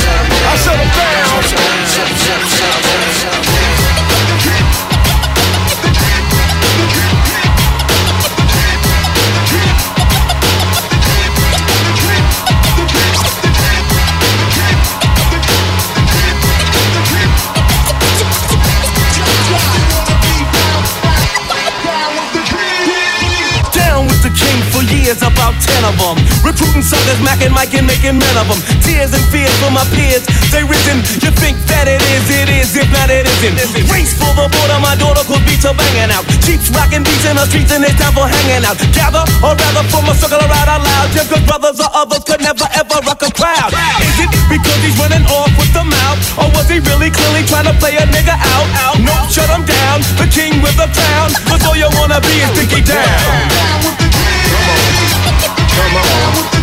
[0.00, 0.40] down.
[0.40, 1.30] I shut them down.
[25.10, 26.16] Years, about ten of them.
[26.46, 28.60] Recruiting suckers, macking, Mike, and making men of them.
[28.86, 30.22] Tears and fears for my peers,
[30.54, 31.02] they risen.
[31.18, 33.58] You think that it is, it is, if not, it isn't.
[33.90, 36.22] Race for the border, my daughter could beat her banging out.
[36.46, 38.78] Cheats rocking beats in the streets, and it's time for hanging out.
[38.94, 41.10] Gather, or rather, form a circle around out loud.
[41.10, 43.74] Just cause brothers or others could never ever rock a crowd.
[44.06, 46.18] Is it because he's running off with the mouth?
[46.38, 48.68] Or was he really clearly trying to play a nigga out?
[48.86, 50.06] Out, no, shut him down.
[50.22, 51.34] The king with the crown.
[51.50, 53.99] Cause all you wanna be is Dickie down.
[54.50, 56.50] Come on.
[56.50, 56.59] Two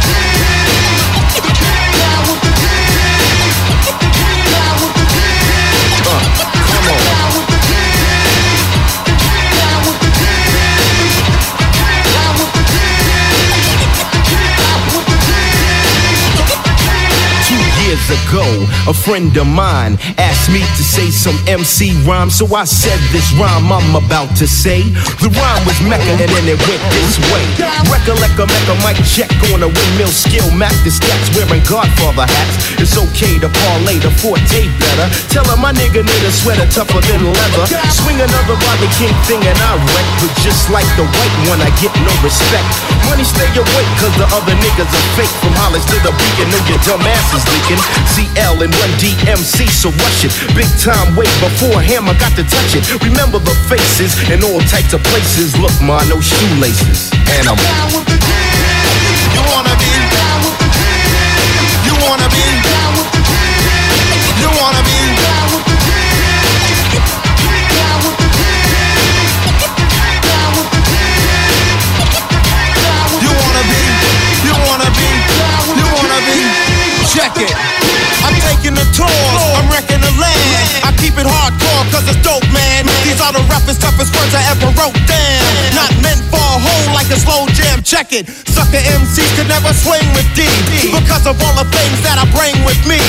[18.88, 23.27] a friend of mine asked me to say some MC rhyme, so I said this
[23.35, 24.79] rhyme I'm about to say.
[25.19, 27.43] The rhyme was Mecca and then it went this way.
[27.91, 32.55] Recollect a Mecca mic check on a windmill skill, Mac the stats wearing Godfather hats.
[32.79, 35.07] It's okay to parlay the forte better.
[35.35, 37.67] Tell him my nigga need a sweater tougher than leather.
[37.91, 41.75] Swing another Rodney King thing and I wreck, but just like the white one, I
[41.83, 42.71] get no respect.
[43.11, 45.35] Money stay awake, cause the other niggas are fake.
[45.43, 47.81] From Hollis to the beacon, know your dumb ass is leaking.
[48.15, 50.34] CL and one DMC, so rush it.
[50.53, 52.86] Big time way before him, I got to touch it.
[53.01, 55.57] Remember the faces in all types of places.
[55.57, 57.09] Look, ma, no shoelaces.
[57.38, 58.38] And I'm down with the kid.
[59.34, 59.91] You wanna be?
[60.13, 61.01] Down with the kid.
[61.88, 62.45] You wanna be?
[62.65, 63.57] Down with the kid.
[64.41, 64.97] You wanna be?
[65.53, 65.78] With the
[67.78, 68.01] Town
[73.23, 73.82] You wanna be?
[74.45, 75.09] You wanna be?
[75.80, 76.39] You wanna be?
[77.13, 77.55] Check it.
[78.23, 79.11] I'm taking the tour.
[79.59, 80.87] I'm wrecking the land.
[80.87, 82.87] I keep it hardcore cause it's dope, man.
[83.03, 85.43] These are the roughest, toughest words I ever wrote down.
[85.75, 87.83] Not meant for a hole like a slow jam.
[87.83, 88.31] Check it.
[88.47, 90.47] Sucker MCs could never swing with D.
[90.95, 92.99] Because of all the things that I bring with me.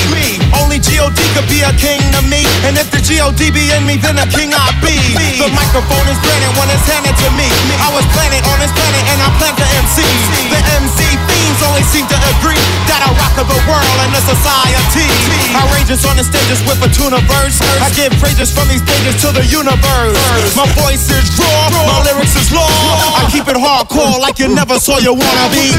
[0.59, 1.19] Only G.O.D.
[1.35, 2.43] could be a king to me.
[2.67, 3.39] And if the G.O.D.
[3.55, 4.95] be in me, then a king I be.
[5.39, 7.47] The microphone is granted when it's handed to me.
[7.79, 10.03] I was planted on this planet and I plan to MC.
[10.51, 12.59] The MC fiends only seem to agree
[12.91, 15.28] that I rock of the world and the society.
[15.55, 17.57] Outrageous on the stages with a tuna verse.
[17.81, 20.15] I give praises from these stages to the universe.
[20.55, 22.69] My voice is raw, my lyrics is law.
[23.17, 25.73] I keep it hardcore like you never saw you wanna be.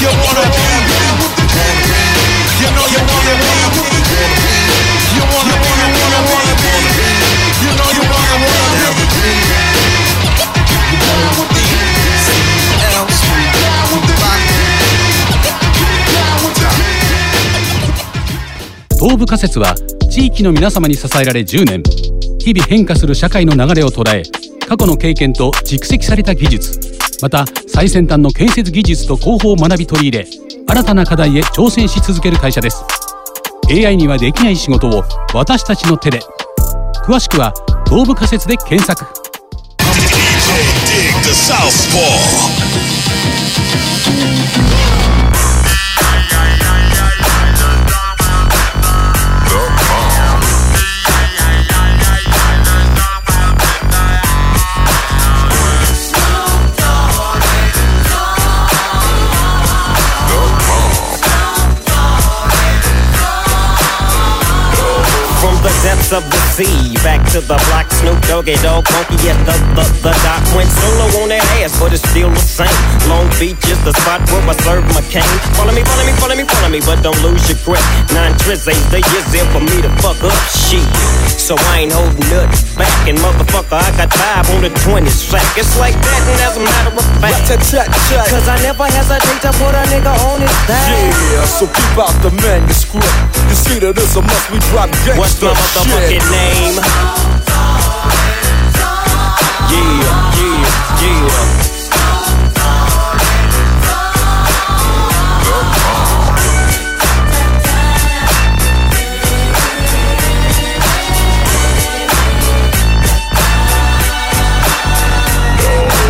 [0.00, 0.66] You wanna be.
[2.60, 3.34] You know you wanna
[4.48, 4.53] be.
[19.04, 19.74] 東部仮説は
[20.10, 21.82] 地域の皆様に支えられ10年。
[22.38, 24.22] 日々変化する社会の流れを捉え
[24.66, 26.80] 過去の経験と蓄積された技術。
[27.20, 30.26] また最先端の建設技術と広報を学び取り入れ
[30.66, 32.82] 新たな課題へ挑戦し続ける会社です。
[33.68, 36.20] AI にはできない仕事を私たちの手で。
[37.04, 37.52] 詳しくは
[37.86, 39.04] 東部仮説で検索。
[39.04, 39.12] Dig
[41.24, 42.00] the Southpaw.
[66.54, 69.84] Depths of the sea, back to the block, Snoop Doggy Dogg, funky as the, the,
[70.06, 72.70] the doc went solo on that ass, but it's still the same.
[73.10, 75.26] Long Beach is the spot where I serve my cane.
[75.58, 77.82] Follow me, follow me, follow me, follow me, but don't lose your grip.
[78.14, 80.86] Nine tris ain't the years there for me to fuck up shit.
[81.34, 85.44] So I ain't holding nothing back, and motherfucker, I got five on the 20 sack.
[85.58, 89.74] It's like that, and as a matter of fact, cause I never hesitate to put
[89.74, 90.86] a nigga on his back.
[91.34, 93.10] Yeah, so keep out the manuscript.
[93.50, 96.30] You see that it's a must we drop gangsta What's my motherfucking shit.
[96.30, 96.43] name?
[99.70, 101.54] Yeah, yeah, yeah.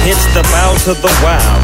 [0.07, 1.64] It's the bow to the wild,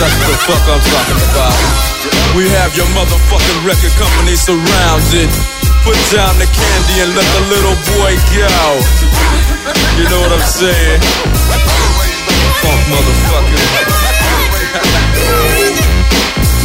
[0.00, 1.52] that's the fuck I'm talking about.
[2.32, 5.28] We have your motherfucking record company surrounded.
[5.84, 8.80] Put down the candy and let the little boy go.
[10.00, 11.00] You know what I'm saying?
[12.64, 13.60] Funk motherfucker.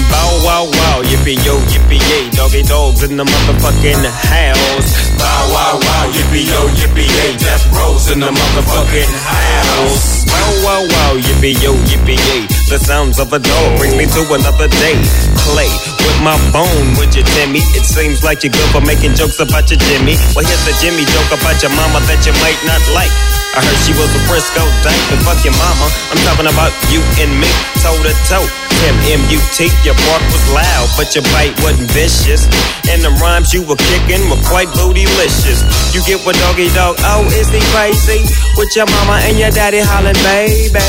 [0.08, 4.00] Bow wow wow, yippee yo, yippee yay, doggy dogs in the motherfucking
[4.32, 5.05] house.
[5.18, 10.26] Bow wow wow, yippee yo, yippee yay, death rolls in the motherfucking house.
[10.26, 14.22] Bow wow wow, yippee yo, yippee yay, the sounds of a dog brings me to
[14.34, 15.00] another day.
[15.44, 15.70] Play
[16.06, 17.60] with my bone, would you, Timmy?
[17.76, 20.16] It seems like you're good for making jokes about your Jimmy.
[20.36, 23.12] Well, here's the Jimmy joke about your mama that you might not like.
[23.56, 25.88] I heard she was a Frisco dank, but fuck your mama.
[26.12, 27.48] I'm talking about you and me,
[27.80, 28.44] toe to toe.
[28.84, 32.44] Tim M-U-T, your bark was loud, but your bite wasn't vicious.
[32.92, 35.64] And the rhymes you were kicking were quite bootylicious.
[35.96, 38.28] You get what doggy dog, oh, is he crazy?
[38.60, 40.84] With your mama and your daddy hollering, baby.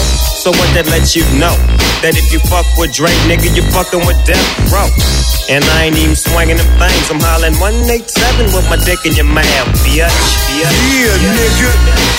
[0.46, 1.50] So what that lets you know?
[2.06, 4.38] That if you fuck with Dre, nigga, you fucking with Death
[4.70, 4.86] Row.
[5.50, 7.10] And I ain't even swinging them things.
[7.10, 10.06] I'm hollering 187 with my dick in your mouth, bitch.
[10.06, 10.22] bitch.
[10.54, 11.70] Yeah, nigga.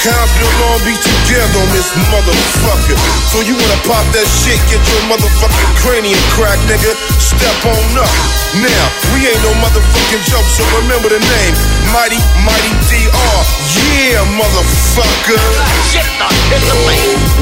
[0.04, 3.00] Compton Long Beach together on this motherfucker.
[3.32, 7.00] So you wanna pop that shit, get your motherfucking cranium crack, nigga.
[7.24, 8.12] Step on up.
[8.60, 11.56] Now, we ain't no motherfucking joke, so remember the name.
[11.96, 13.40] Mighty, Mighty DR.
[13.72, 15.40] Yeah, motherfucker.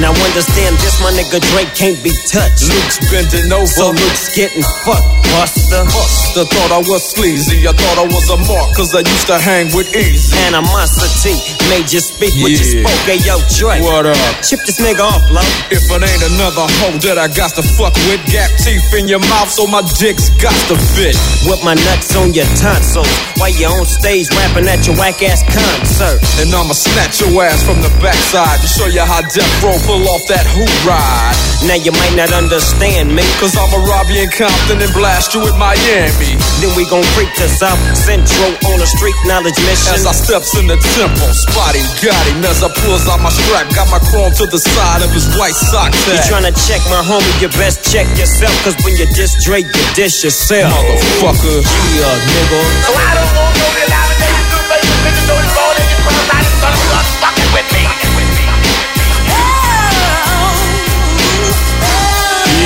[0.01, 2.67] Now understand this, my nigga Dre can't be touched.
[2.67, 3.67] Luke's bending over.
[3.67, 5.83] So Luke's getting fucked, buster.
[5.91, 7.67] Buster thought I was sleazy.
[7.67, 10.35] I thought I was a mark, cause I used to hang with Eazy.
[10.47, 11.35] Animosity
[11.69, 13.01] made you speak what you spoke.
[13.07, 13.81] Hey, yo, Dre.
[13.81, 14.17] What up?
[14.43, 15.47] Chip this nigga off, love.
[15.71, 19.23] If it ain't another hoe that I got to fuck with, gap teeth in your
[19.31, 21.15] mouth, so my dick's got to fit.
[21.45, 23.09] With my nuts on your tonsils.
[23.37, 26.19] While you on stage rapping at your whack ass concert.
[26.41, 30.03] And I'ma snatch your ass from the backside to show you how Death Row pull
[30.09, 31.37] off that hoop ride.
[31.65, 33.23] Now you might not understand me.
[33.41, 36.37] Cause I'ma rob you in Compton and blast you in Miami.
[36.61, 39.93] Then we gon' creep to South Central on a street knowledge mission.
[39.93, 42.45] As I steps in the temple, spot him, got him.
[42.45, 45.57] As I pulls out my strap, got my chrome to the side of his white
[45.57, 48.53] sock You tryna check my homie, you best check yourself.
[48.65, 50.73] Cause when you diss Dre, you dish yourself.
[50.73, 51.61] Motherfucker.
[51.97, 52.61] Yeah, nigga.
[52.85, 54.29] So I don't want no reality.
[54.53, 56.29] You make the bitches know it's all in your cross.
[56.29, 57.14] I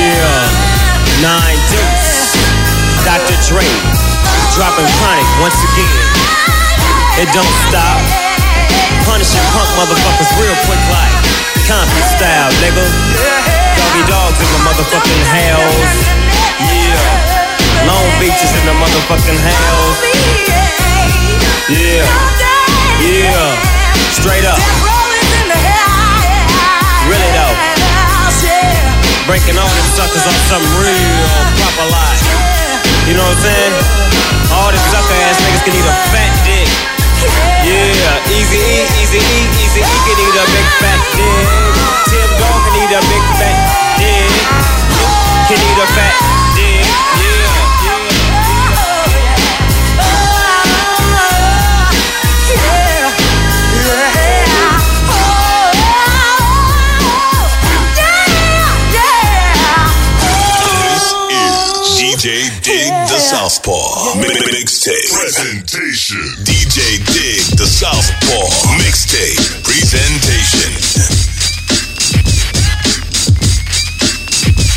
[0.09, 1.21] Yeah.
[1.21, 2.33] Nine deuce.
[3.05, 3.37] Dr.
[3.45, 3.67] Dre.
[4.57, 6.01] Dropping chronic once again.
[7.21, 8.01] It don't stop.
[9.05, 11.13] Punishing punk motherfuckers real quick like
[11.69, 12.85] Compton style, nigga.
[13.77, 15.93] Doggy dogs in the motherfucking house.
[16.57, 17.85] Yeah.
[17.85, 20.01] Long Beach is in the motherfucking house.
[21.69, 22.01] Yeah.
[23.05, 23.53] Yeah.
[24.09, 24.98] Straight up.
[29.29, 32.25] Breaking all them suckers on some real proper life.
[33.05, 33.73] You know what I'm saying?
[34.57, 36.65] All the sucker ass niggas can eat a fat dick.
[37.61, 41.45] Yeah, Eazy E, Eazy E, Eazy E can eat a big fat dick.
[42.09, 43.57] Tim Dog can eat a big fat
[44.01, 44.33] dick.
[45.45, 46.48] Can eat a fat
[63.29, 68.49] Southpaw Mi- Mixtape Presentation DJ Dig the Southpaw
[68.81, 70.73] Mixtape Presentation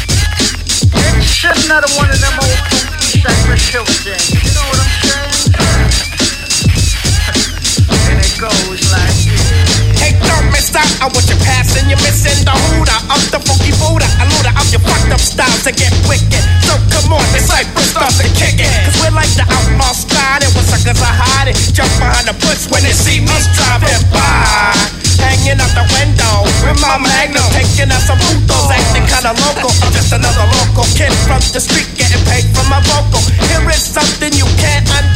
[0.02, 4.26] It's just another one of them old funky Cypress Hill things.
[4.34, 5.54] You know what I'm saying?
[8.10, 9.16] and it goes like
[10.02, 11.86] Hey, don't miss out on what you're passing.
[11.88, 14.08] You're missing the hooter of the funky Buddha.
[14.18, 14.26] A
[15.22, 16.44] looter of your fucked up style to get wicked.
[16.66, 18.70] So come on, this Cypress starts to kick it.
[18.84, 20.42] Cause we're like the outlaw style.
[20.42, 24.74] And when suckers are hiding, jump behind the bush when they see us driving by.
[25.22, 29.70] Hanging out the window with my magnum, taking out some putos, acting kinda local.
[29.86, 33.22] I'm just another local kid from the street, getting paid for my vocal.
[33.46, 35.11] Here is something you can't understand.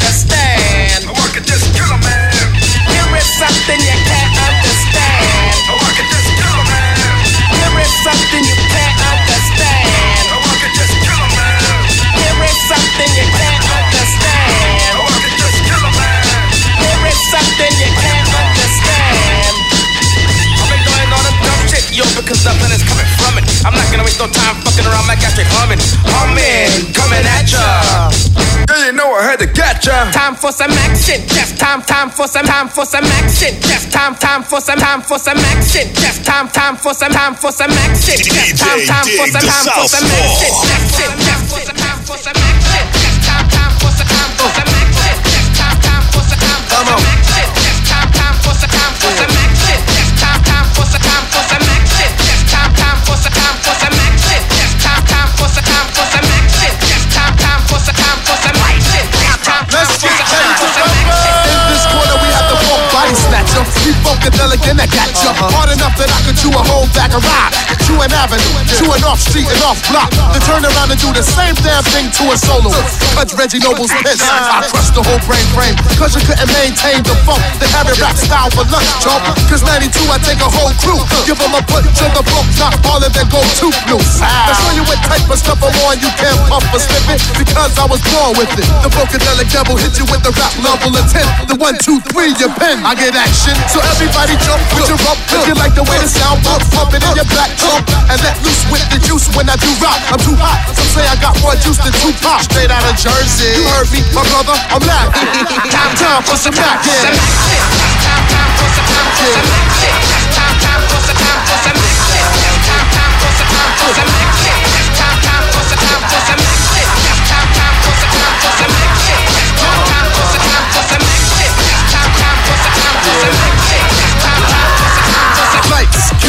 [24.17, 25.81] I'm not gonna waste no time fucking around like I humming.
[26.09, 28.09] Humming, coming at ya.
[28.87, 30.11] You know I had to get ya.
[30.11, 31.21] Time for some action.
[31.29, 33.61] Just time, time for some time for some action.
[33.61, 35.93] Just time, time for some time for some action.
[36.01, 38.17] Just time, time for some time for some action.
[38.17, 40.49] Just time, time for some time for some action.
[40.65, 42.85] Just for some time for some action.
[42.97, 45.17] Just time, time for some time for some action.
[45.29, 47.49] Just time, time for some time for some action.
[47.53, 49.36] Just time, time for some time for some action.
[55.37, 56.73] For some time for some action.
[56.89, 59.05] Just time, time for some time for some action.
[59.05, 61.33] Just time, time for some time for some action.
[61.53, 63.65] In this corner we have the funk body snatcher.
[63.85, 63.93] We
[64.27, 65.31] funkadelic and I got ya.
[65.55, 67.55] Hard enough that I could chew a whole bag of rock.
[67.87, 70.11] Chew an avenue, chew an off street and off block.
[70.11, 70.35] Uh-huh.
[70.35, 72.99] Then turn around and do the same damn thing to a soloist.
[73.15, 73.39] Cut uh-huh.
[73.39, 74.03] Reggie Noble's uh-huh.
[74.03, 74.19] piss.
[74.27, 75.79] I crushed the whole brain frame.
[75.95, 77.43] Cause you couldn't maintain the funk.
[77.63, 79.23] The heavy rap style for lunch, chump.
[79.47, 80.99] Cause 92 I take a whole crew.
[81.23, 84.19] Give them a punch of the funk, not harder than go too loose.
[84.19, 84.59] I ah.
[84.59, 86.03] show you what type of stuff I'm on.
[86.03, 88.67] You can't puff or slip it because I was born with it.
[88.83, 91.23] The funkadelic devil hit you with the rap level of 10.
[91.47, 92.83] The one, two, three, your pen.
[92.83, 93.55] I get action.
[93.71, 93.79] So
[94.17, 95.21] everybody jump with your rump.
[95.29, 97.85] If you like the way the sound bumps, pump it in your back jump.
[98.09, 100.01] And let loose with the juice when I do rock.
[100.09, 100.73] I'm too hot.
[100.73, 102.41] Some say I got more juice than Tupac.
[102.49, 103.53] Straight out of Jersey.
[103.61, 104.57] You heard me, my brother.
[104.73, 105.13] I'm not.
[105.77, 107.13] time, time for some action.
[113.53, 114.66] Lights,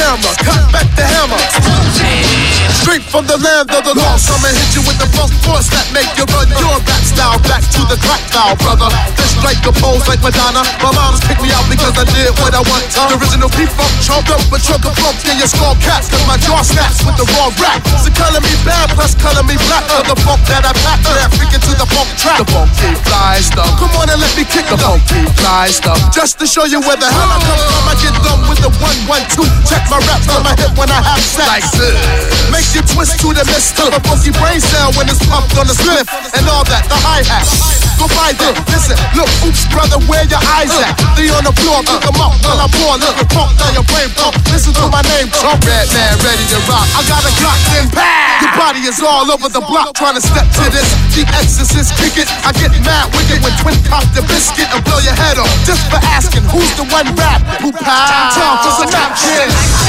[0.08, 1.42] camera, cut back the hammer.
[2.80, 4.32] Straight from the land of the lost.
[4.32, 7.60] I'ma hit you with the funk force that make you run your rap style back
[7.76, 8.88] to the crack style, brother.
[9.20, 10.64] This strike a pose like Madonna.
[10.80, 12.88] My mom's picked me out because I did what I want.
[12.88, 16.08] The original P-Funk choked up a chunk of funk in your skull cats.
[16.08, 17.84] Cause my jaw snaps with the raw rap.
[18.00, 19.84] So color me bad, plus color me black.
[19.92, 22.40] For the funk that I pack, that freaking to the funk track.
[22.40, 23.68] The funky fly stuff.
[23.76, 26.00] Come on and let me kick the funky fly stuff.
[26.16, 28.72] Just to show you where the hell I come from, I get done with the
[28.80, 29.44] one, one, two.
[29.68, 31.48] Check my raps on my hip when I have sex.
[31.48, 31.98] Like this.
[32.54, 35.68] Make you twist to the mist till the funky brain cell when it's pumped on
[35.68, 36.06] the spliff
[36.38, 36.86] and all that.
[36.88, 37.48] The hi hat.
[37.98, 38.54] Go find it.
[38.70, 40.94] Listen, look, oops, brother, where your eyes at?
[41.18, 42.94] They on the floor, pick 'em up while I pour.
[43.02, 44.38] Look, pump down your brain pump.
[44.54, 45.66] Listen to my name, Trump.
[45.66, 46.86] Redman, ready to rock.
[46.94, 48.06] I got a Glock in pow.
[48.42, 50.86] Your body is all over the block trying to step to this.
[51.18, 52.30] The exorcist kick it.
[52.46, 55.82] I get mad wicked when twin cock the biscuit and blow your head off just
[55.90, 58.30] for asking who's the one rap who pow.
[58.38, 59.50] Time for some action.
[59.50, 59.87] Don't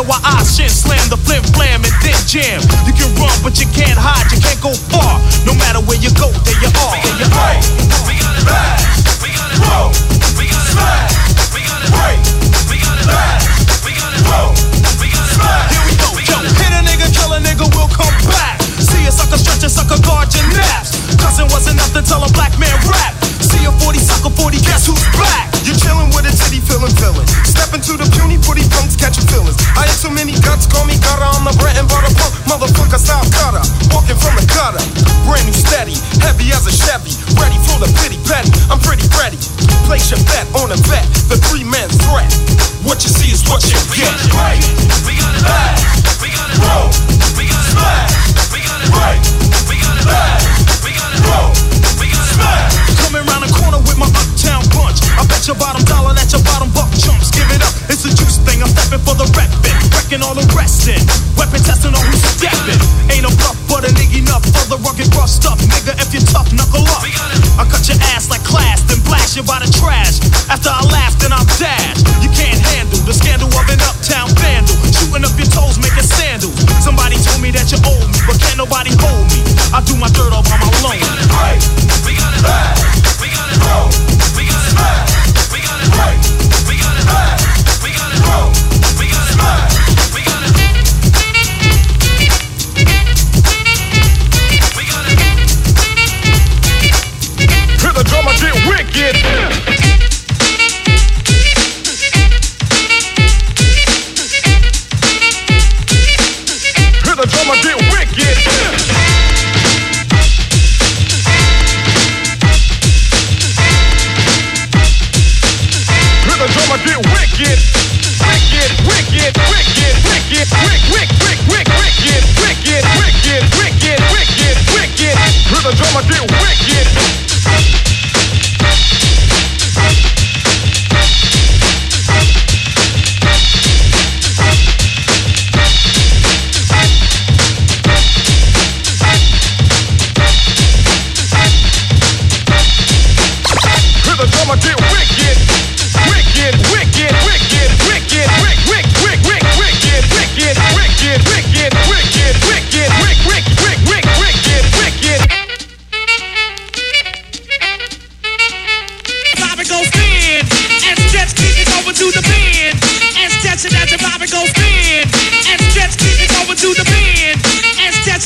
[0.00, 2.62] So I option slam the flim flam and then jam.
[2.88, 5.20] You can run, but you can't hide, you can't go far.
[5.44, 7.09] No matter where you go, there you are.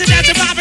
[0.06, 0.53] that's about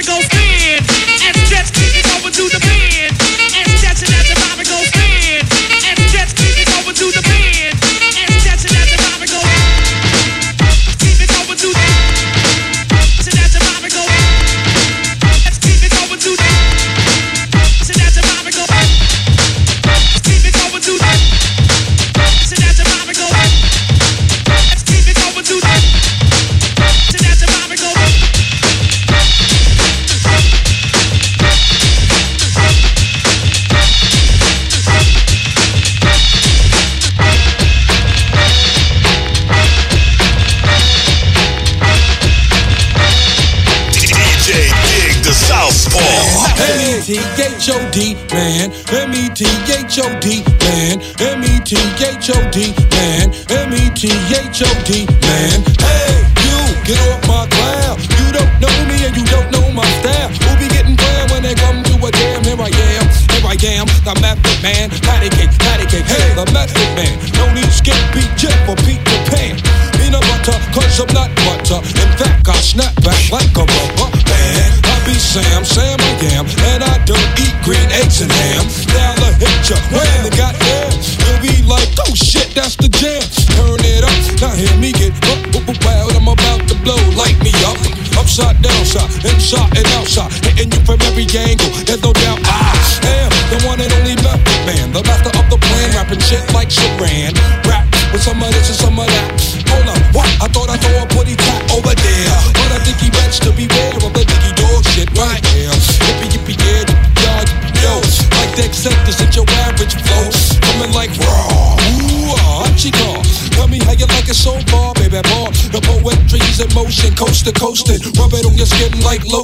[54.03, 55.12] G-H-O-D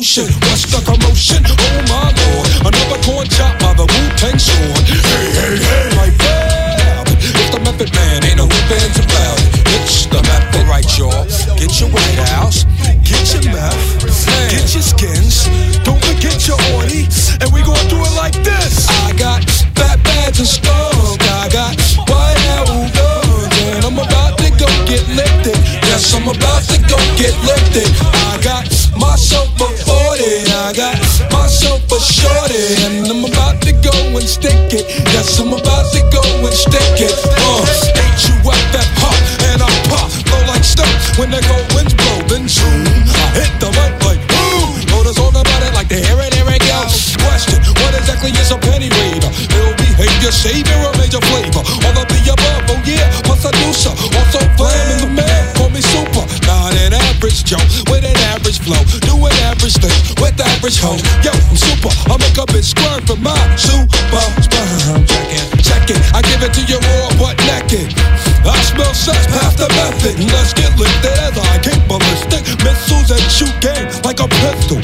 [0.03, 0.48] skin
[48.29, 49.31] exactly is a Panty Raider?
[49.57, 51.63] Ill behavior, savior, a major flavor?
[51.85, 53.91] All of the above, oh yeah, do so.
[53.91, 56.23] Also flam the man, call me super.
[56.45, 58.81] Not an average Joe with an average flow.
[59.05, 59.15] Do
[59.49, 60.99] average thing with average hoe.
[61.23, 61.89] Yo, I'm super.
[62.09, 63.87] I make a bitch squirt for my super
[64.43, 65.05] sperm.
[65.05, 65.99] Check it, check it.
[66.13, 67.93] I give it to you raw but naked.
[68.45, 70.19] I smell sex past the method.
[70.33, 72.43] Let's get lifted as I keep ballistic.
[72.63, 74.81] Missiles that shoot game like a pistol.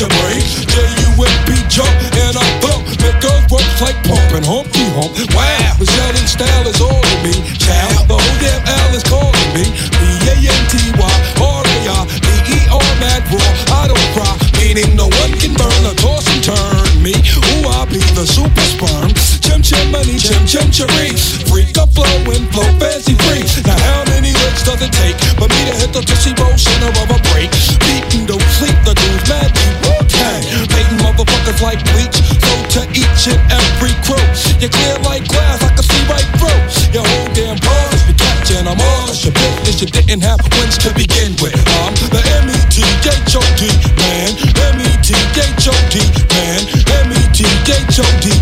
[0.00, 0.44] Your brain.
[0.68, 1.88] J-U-M-P jump
[2.20, 2.84] and I thump.
[3.00, 5.12] Make girls work like pumping humpty hump.
[5.32, 7.32] Wow, Michelle in style is all of me.
[7.56, 9.64] Child, the whole damn L is calling me.
[9.96, 13.52] B-A-N-T-Y, R-A-I, B-E-R, mad raw.
[13.72, 17.14] I don't cry, meaning no one can burn or toss and turn me.
[17.14, 19.14] Ooh, I be the super sperm.
[19.40, 21.14] Chim chim money, chim chim cherry.
[21.48, 22.04] Freak of flow
[22.34, 23.05] and flow fancy
[34.66, 36.58] you clear like glass, I can see right through.
[36.90, 39.80] Your whole damn bars be catching, I'm all your business.
[39.80, 41.54] You didn't have wins to begin with.
[41.86, 43.62] I'm the M-E-T-H-O-D
[44.02, 44.30] man,
[44.74, 45.94] M-E-T-H-O-D
[46.34, 46.60] man,
[47.06, 48.35] M-E-T-H-O-D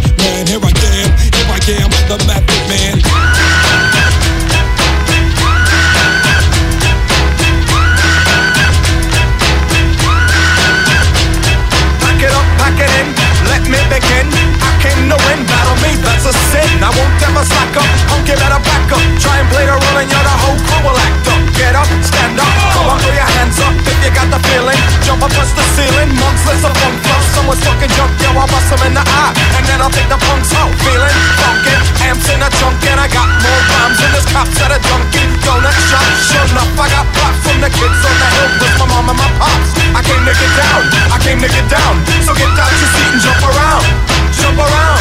[19.21, 21.43] Try and play the role and you're the whole crew will act up.
[21.55, 24.81] Get up, stand up, come on, throw your hands up if you got the feeling.
[25.07, 27.21] Jump up, touch the ceiling, monks, let's a funk flow.
[27.31, 29.33] Someone's fucking jump, yo, I'll bust them in the eye.
[29.55, 31.75] And then I'll take the punks out, feeling funky.
[32.11, 35.25] Amps in a trunk and I got more rhymes than this cops at a junkie
[35.47, 36.05] donut shop.
[36.27, 39.19] Sure enough, I got props from the kids on the hill with my mom and
[39.19, 39.71] my pops.
[39.95, 40.83] I came to get down,
[41.15, 42.03] I came to get down.
[42.27, 43.87] So get out your seat and jump around,
[44.35, 45.01] jump around,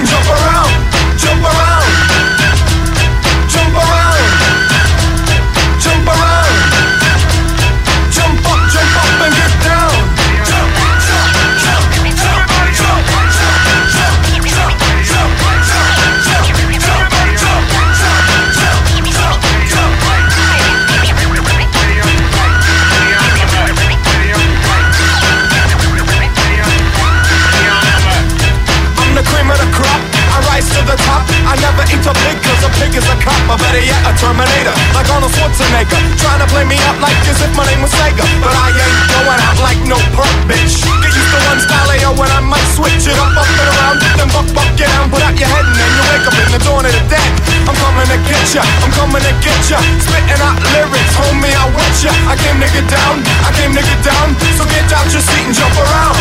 [49.11, 49.79] coming to get ya.
[49.99, 52.11] Spitting out lyrics, homie, I want ya.
[52.31, 54.31] I came get down, I came get down.
[54.55, 56.15] So get out your seat and jump around,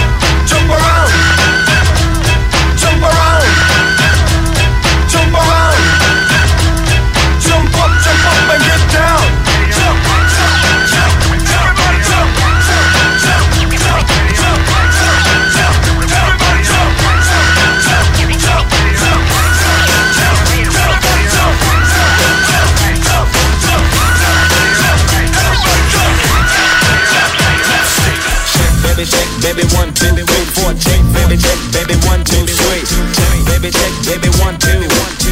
[0.47, 1.40] jump around,
[29.41, 33.93] baby one, two, three, four, check, baby check, baby one, two, three, check, baby check,
[34.07, 34.81] baby one, two,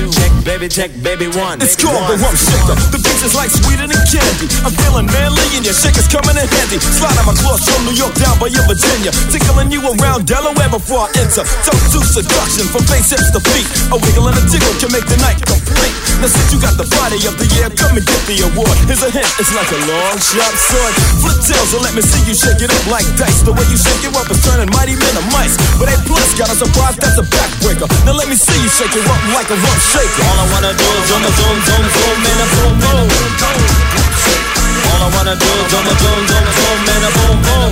[0.07, 1.59] check, baby check, baby one.
[1.59, 2.77] It's called the rum shaker.
[2.95, 4.47] The beats is like sweeter than candy.
[4.63, 6.79] I'm feeling manly and your shaker's coming in handy.
[6.79, 9.11] Slide on my clothes from New York down by your Virginia.
[9.33, 11.43] Tickling you around Delaware before I enter.
[11.67, 13.67] Talk to seduction from face hips to feet.
[13.91, 15.97] A wiggle and a jiggle can make the night complete.
[16.23, 18.75] Now since you got the body of the year, come and get the award.
[18.87, 20.93] Here's a hint, it's like a long sharp sword.
[21.23, 23.43] Flip tails and let me see you shake it up like dice.
[23.43, 25.57] The way you shake it up is turning mighty men to mice.
[25.79, 27.87] But A plus got a surprise, that's a backbreaker.
[28.05, 29.59] Now let me see you shake it up like a
[29.89, 30.23] rump shaker.
[30.29, 33.09] All I wanna do is zoom, zoom, zoom, zoom, and a boom, boom.
[34.89, 37.71] All I wanna do is zoom, zoom, zoom, zoom, and a boom, boom.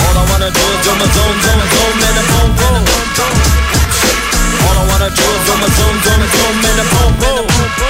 [0.00, 2.82] All I wanna do is zoom, zoom, zoom, zoom, and a boom, boom.
[4.66, 7.89] All I wanna do is zoom, zoom, zoom, zoom, and a boom, boom.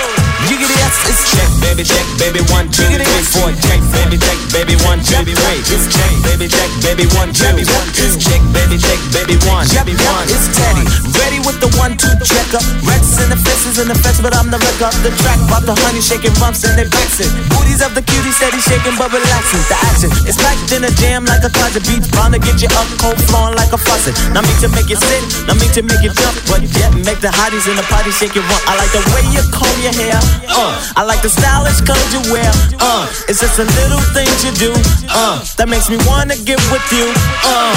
[0.60, 4.76] Jiggity yes, it's check, baby, check, baby, one, two, three, four, check, baby, check, baby,
[4.84, 9.40] one, two, three, it's check, baby, check, baby, one, two, it's check, baby, check, baby,
[9.48, 10.84] one, baby, one, It's Teddy,
[11.16, 12.60] ready with the one two checker.
[12.84, 15.40] Reds in the faces in the fence, but I'm the wreck up the track.
[15.48, 17.32] About the honey shaking bumps and they vexing.
[17.48, 19.64] Booties of the cutie steady shaking but relaxing.
[19.72, 21.84] The action is packed in a jam like a closet.
[21.88, 24.12] Beats bound to get you up cold flowing like a faucet.
[24.36, 27.20] Not me to make you sit, not me to make you jump, but yet make
[27.24, 28.62] the hotties in the party shake it rump.
[28.68, 30.18] I like the way you comb your hair,
[30.54, 30.74] uh.
[30.96, 32.50] I like the stylish colors you wear,
[32.80, 33.06] uh.
[33.28, 34.72] It's just the little things you do,
[35.10, 35.40] uh.
[35.56, 37.06] That makes me wanna get with you,
[37.44, 37.74] uh.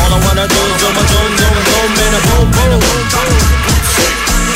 [0.00, 2.80] All I wanna do is zoom, zoom, zoom, zoom, and a boom, boom.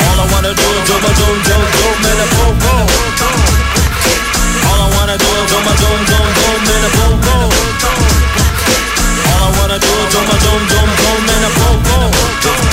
[0.07, 2.87] All I wanna do is zoom, zoom, zoom, zoom, and a boom, boom.
[4.67, 7.49] All I wanna do is zoom, zoom, zoom, zoom, and a boom, boom.
[9.29, 12.11] All I wanna do is zoom, zoom, zoom, zoom, and a boom, boom.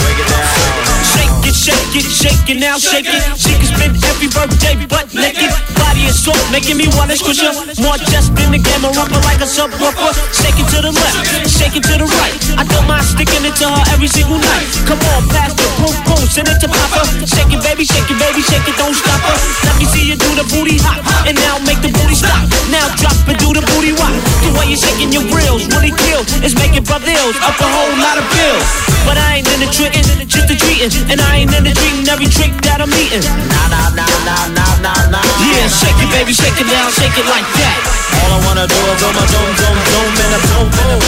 [0.02, 0.93] Break it down.
[1.14, 3.22] Shake it, shake it, shake it now, shake it.
[3.38, 5.83] She can spend every birthday butt naked.
[6.04, 7.54] Is soft, making me wanna squish her.
[7.80, 10.12] More just in the game, a rumble like a subwoofer.
[10.36, 12.36] Shake it to the left, shake it to the right.
[12.60, 14.68] I don't mind sticking it to her every single night.
[14.84, 17.08] Come on, pass the boom boom, send it to Papa.
[17.24, 19.38] Shake it, baby, shake it, baby, shake it, don't stop her.
[19.64, 22.36] Let me see you do the booty hop, and now make the booty stop.
[22.68, 24.12] Now drop and do the booty rock.
[24.44, 26.28] The way you're shaking your grills really kills.
[26.44, 28.66] It's making brothers up a whole lot of bills.
[29.08, 30.92] But I ain't in the tricking, just the treating.
[31.12, 33.24] And I ain't in the treating every trick that I'm eating.
[33.52, 35.24] Nah, nah, nah, nah, nah, nah, nah.
[35.44, 37.78] Yeah, shake it, baby, shake it down, shake it like that.
[38.24, 40.98] All I wanna do is zoom, zoom, zoom, zoom, and a boom, boom.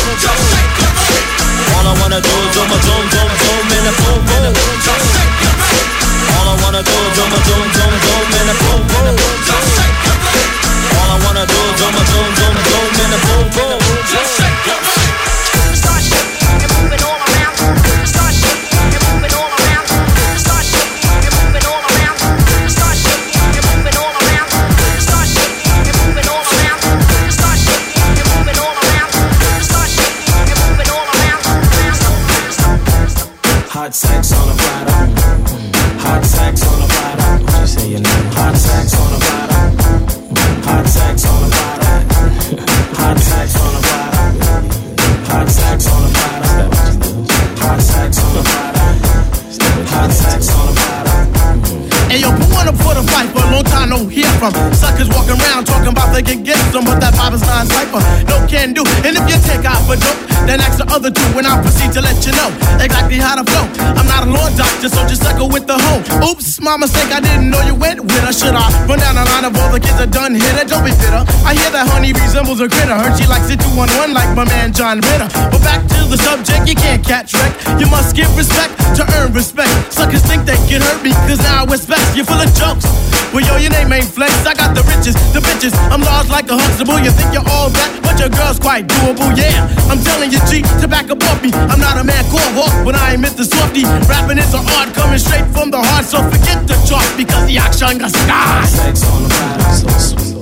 [1.75, 4.55] All I wanna do is zoom, zoom, zoom, zoom, and a boom, boom.
[6.37, 9.17] All I wanna do is zoom, zoom, zoom, zoom, and a boom, boom.
[10.97, 13.79] All I wanna do is zoom, zoom, zoom, zoom, and a boom, boom.
[14.67, 14.86] Hot
[38.87, 39.99] Sex on a platter.
[40.63, 42.31] Hot sex on a platter.
[42.95, 44.63] Hot sex on a platter.
[45.27, 46.69] Hot sex on a platter.
[47.63, 49.23] Hot sex on a platter.
[49.91, 51.06] Hot sex on a platter.
[52.07, 54.53] Hey yo, put one up for the fight a long time no hear from.
[54.75, 58.03] Suckers walking around talking about they can get some, but that is not cipher.
[58.27, 58.83] No can do.
[59.07, 61.93] And if you take out for dope, then ask the other two when I proceed
[61.95, 62.51] to let you know
[62.83, 63.67] exactly how to flow.
[63.99, 66.03] I'm not a law doctor, so just suckle with the hoe.
[66.27, 68.33] Oops, my mistake, I didn't know you went with her.
[68.33, 70.67] Should I run down the line of all the kids that done hit her?
[70.67, 71.23] Don't be bitter.
[71.47, 72.95] I hear that honey resembles a critter.
[72.95, 75.31] Heard she likes it two on one like my man John Ritter.
[75.51, 77.55] But back to the subject, you can't catch wreck.
[77.79, 79.71] You must give respect to earn respect.
[79.93, 81.65] Suckers think they can hurt me, cause now I
[81.97, 82.85] expect you're full of jokes.
[83.33, 84.33] Well, yo, your name ain't flex.
[84.47, 85.75] I got the riches, the bitches.
[85.91, 86.99] I'm large like a Huxtable.
[87.01, 89.33] You think you're all that, but your girl's quite doable.
[89.37, 91.51] Yeah, I'm telling you, G, to back up off me.
[91.53, 93.45] I'm not a man called Hawk, but I ain't Mr.
[93.45, 93.85] Softy.
[94.09, 97.59] Rapping is an art coming straight from the heart, so forget the talk because the
[97.59, 98.71] action got stars.
[98.71, 99.29] sex on
[99.73, 100.36] sweet.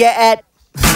[0.00, 0.49] You at?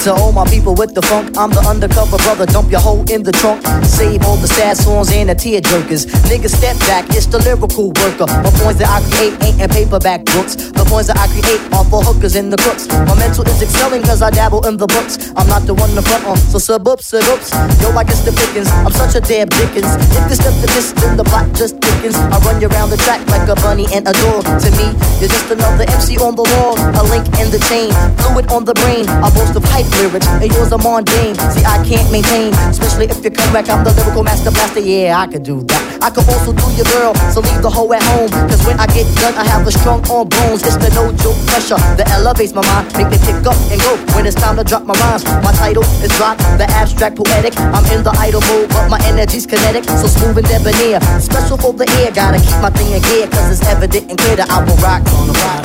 [0.04, 2.44] To all my people with the funk, I'm the undercover brother.
[2.44, 3.64] Dump your hoe in the trunk.
[3.88, 6.04] Save all the sad songs and the tear jerkers.
[6.28, 8.28] Nigga, step back, it's the lyrical worker.
[8.28, 10.60] My points that I create ain't in paperback books.
[10.76, 12.84] The points that I create are for hookers and the crooks.
[13.08, 15.32] My mental is excelling cause I dabble in the books.
[15.40, 17.56] I'm not the one to front on, so sub up, sub ups.
[17.80, 18.68] Yo, I guess the pickings.
[18.84, 19.88] I'm such a damn dickens.
[20.20, 22.20] If step to this, then the plot just thickens.
[22.20, 24.44] I run you around the track like a bunny and a dog.
[24.44, 26.76] To me, you're just another MC on the wall.
[26.76, 27.88] A link in the chain,
[28.20, 29.08] fluid on the brain.
[29.08, 31.34] I boast of hype lyrics, and yours are mundane.
[31.52, 33.68] See, I can't maintain, especially if you come back.
[33.68, 34.80] I'm the lyrical master blaster.
[34.80, 35.82] Yeah, I could do that.
[36.02, 38.30] I could also do your girl, so leave the hoe at home.
[38.48, 40.62] Cause when I get done, I have the strong arm bones.
[40.62, 43.96] It's the no joke pressure that elevates my mind, make me pick up and go
[44.12, 45.24] when it's time to drop my rhymes.
[45.40, 47.56] My title is rock, the abstract poetic.
[47.72, 51.00] I'm in the idle mode, but my energy's kinetic, so smooth and debonair.
[51.20, 54.36] Special for the ear, gotta keep my thing in gear, cause it's evident and clear
[54.36, 55.64] that I will rock on the ride.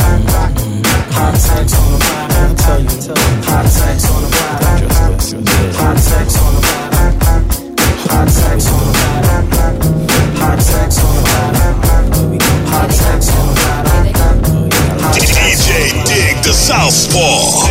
[1.20, 2.96] Hot sex on the ride, I'll tell you.
[3.52, 4.84] Hot sex on the ride.
[5.80, 7.16] Hot sex on the ride.
[8.10, 9.80] Hot sex on the ride.
[10.40, 12.10] Hot sex on the ride.
[12.70, 14.10] Hot sex on the ride.
[15.16, 15.68] DJ
[16.06, 17.68] Dig the Southpaw.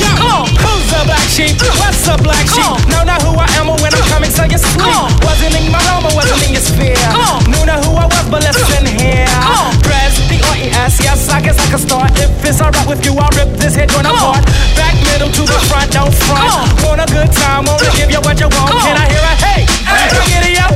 [0.00, 1.56] Yo, who's the black sheep?
[1.78, 2.64] What's the black sheep?
[2.88, 4.86] Know not who I am or when I'm coming, so you sleep.
[5.24, 7.39] Wasn't in my home or wasn't in your sphere.
[8.30, 9.26] Knew not who I was, but listen here.
[9.82, 12.10] Press the R-E-S, yes, I guess I can start.
[12.14, 14.46] If it's alright with you, I'll rip this head joint apart.
[14.78, 16.46] Back middle to the front, don't front.
[16.86, 18.70] Want a good time, wanna give you what you want.
[18.86, 19.66] Can I hear a hey?
[19.82, 20.74] Hey, up.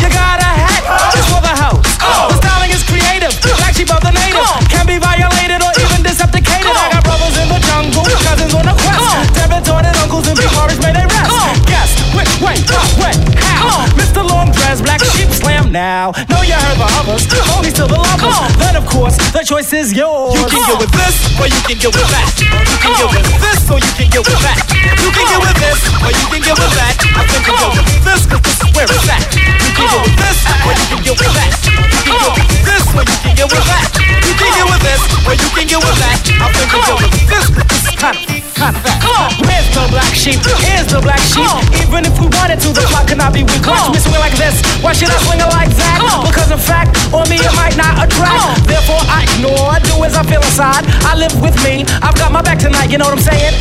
[0.00, 0.82] You got a hat
[1.16, 1.80] just for the house.
[1.80, 4.44] The styling is creative, black sheep of the native.
[4.68, 6.68] Can be violated or even decepticated.
[6.68, 9.08] I got brothers in the jungle, cousins on the quest.
[9.40, 11.32] Territory uncles and big forest may they rest.
[11.64, 13.88] Guess which way, what, when, how?
[13.96, 14.20] Mr.
[14.20, 16.10] Lawnge Dres, Black Sheep Slam now.
[16.28, 17.22] Know you heard the others,
[17.54, 18.36] only still the lovers.
[18.58, 20.34] Then of course, the choice is yours.
[20.34, 22.26] You can get with this, or you can get with that.
[22.42, 24.58] You can get with this, or you can get with that.
[24.74, 26.94] You can get with this, or you can get with that.
[27.14, 29.22] I think you get with this, cause this is where it's at.
[29.30, 31.52] You can get with this, or you can get with that.
[31.70, 33.86] You can get with this, or you can get with that.
[34.26, 36.18] You can get with this, or you can get with that.
[36.26, 38.26] I think you get with this, cause this is kind of,
[38.58, 38.98] kind of that.
[39.46, 40.42] Where's the black sheep?
[40.66, 41.46] Here's the black sheep.
[41.78, 43.62] Even if we wanted to, the clock cannot be weak.
[43.62, 44.58] Watch me swing like this.
[44.82, 46.00] Why should I swing it like that?
[46.24, 48.64] Because in fact, on me it might not attract.
[48.64, 49.68] Therefore, I ignore.
[49.68, 50.88] I do as I feel inside.
[51.10, 51.82] I live with me.
[52.06, 52.86] I've got my back tonight.
[52.86, 53.58] You know what I'm saying?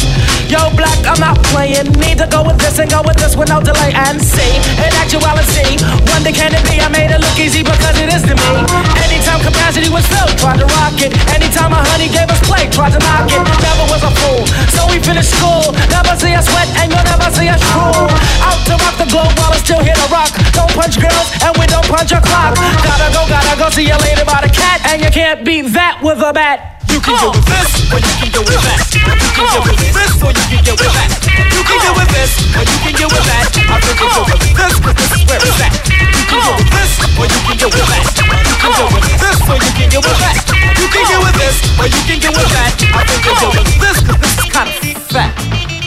[0.54, 1.90] Yo, black, I'm not playing.
[1.98, 4.62] Need to go with this and go with this with no delay and see.
[4.78, 5.82] In actuality,
[6.14, 6.78] wonder can it be?
[6.78, 8.54] I made it look easy because it is to me.
[9.02, 11.10] Anytime capacity was filled, tried to rock it.
[11.34, 13.42] Anytime a honey gave us play, tried to knock it.
[13.42, 14.46] Never was a fool.
[14.78, 15.74] So we finished school.
[15.90, 18.14] Never see us sweat and you'll never see us drool.
[18.46, 20.30] Out to rock the globe while it's still here to rock.
[20.54, 22.54] Don't punch girls and we don't punch a clock.
[22.86, 24.86] Gotta go, gotta go see you later by the cat.
[24.86, 26.78] And you can't beat that with a bat.
[26.90, 28.80] You can get with this, or you can get with that.
[28.92, 29.16] You can
[29.48, 31.08] get with this, or you can get with that.
[31.56, 33.48] You can get with this, or you can get with that.
[33.70, 35.72] I think you get with this, cause this is where it's at.
[35.80, 38.04] You can get with this, or you can get with that.
[38.20, 40.36] You can get with this, or you can get with that.
[40.80, 42.76] You can get with this, or you can get with that.
[42.92, 44.76] I think you get with this, cause this is kind of
[45.08, 45.32] fat.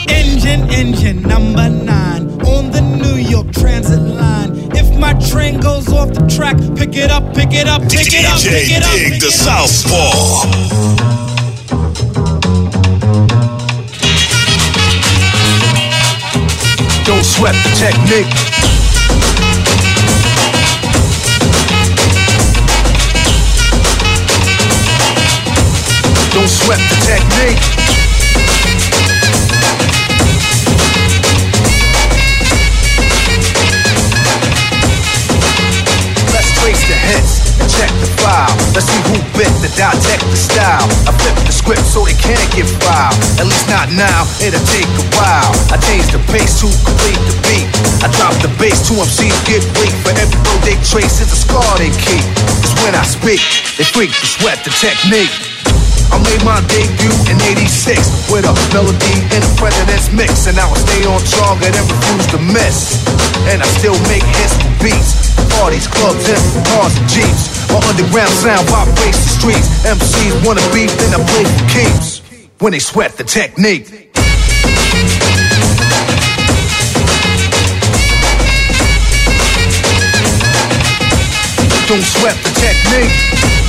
[0.09, 4.73] Engine, engine number nine on the New York Transit line.
[4.73, 8.25] If my train goes off the track, pick it up, pick it up, pick it
[8.25, 8.91] up, pick DJ it up.
[8.97, 11.32] Dig the Southpaw.
[17.05, 18.29] Don't sweat the technique.
[26.31, 27.92] Don't sweat the technique.
[38.73, 40.89] Let's see who bit the dissect the style.
[41.05, 43.13] I flip the script so it can't get filed.
[43.37, 45.53] At least not now, it'll take a while.
[45.69, 47.69] I change the pace to complete the beat.
[48.01, 49.93] I drop the bass, two MCs get weak.
[50.01, 52.25] For every road they trace, it's a scar they keep.
[52.65, 53.41] It's when I speak,
[53.77, 55.53] they freak to sweat the technique.
[56.09, 60.45] I made my debut in 86 with a melody in a president's mix.
[60.45, 63.01] And I stay on target and refuse to miss.
[63.49, 65.31] And I still make hits for beats.
[65.55, 67.71] Parties, clubs, and cars and jeeps.
[67.71, 69.67] My underground sound vibrates the streets.
[69.87, 72.21] MCs wanna beef, then I play for keeps.
[72.59, 73.87] When they sweat the technique.
[81.87, 83.62] Don't sweat the technique.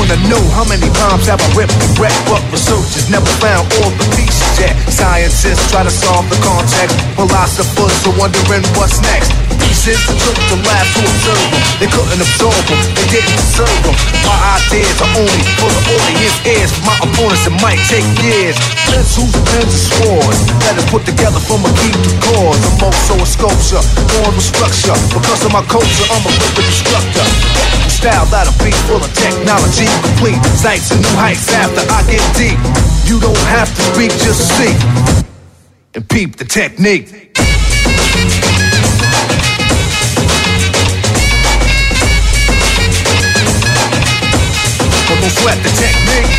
[0.00, 3.92] Wanna know how many rhymes have I ripped and wrecked, but researchers never found all
[4.00, 4.72] the pieces yet.
[4.88, 9.28] Scientists try to solve the context, philosophers are wondering what's next.
[9.60, 11.62] Pieces took the lab to observe them.
[11.84, 13.96] They couldn't absorb them, they didn't deserve them.
[14.24, 16.72] My ideas are only for the audience ears.
[16.72, 18.56] For my opponents, it might take years.
[18.88, 20.40] Pencils, pens, and swords
[20.80, 22.56] is put together from a key to cause.
[22.56, 23.84] I'm also a sculpture,
[24.16, 24.96] born with structure.
[25.12, 26.89] Because of my culture, I'm a instructor.
[28.00, 29.84] Style that'll be full of technology.
[30.00, 32.56] Complete sights and new heights after I get deep.
[33.04, 34.74] You don't have to speak, just see
[35.94, 37.10] and peep the technique.
[45.06, 46.30] But don't sweat the technique.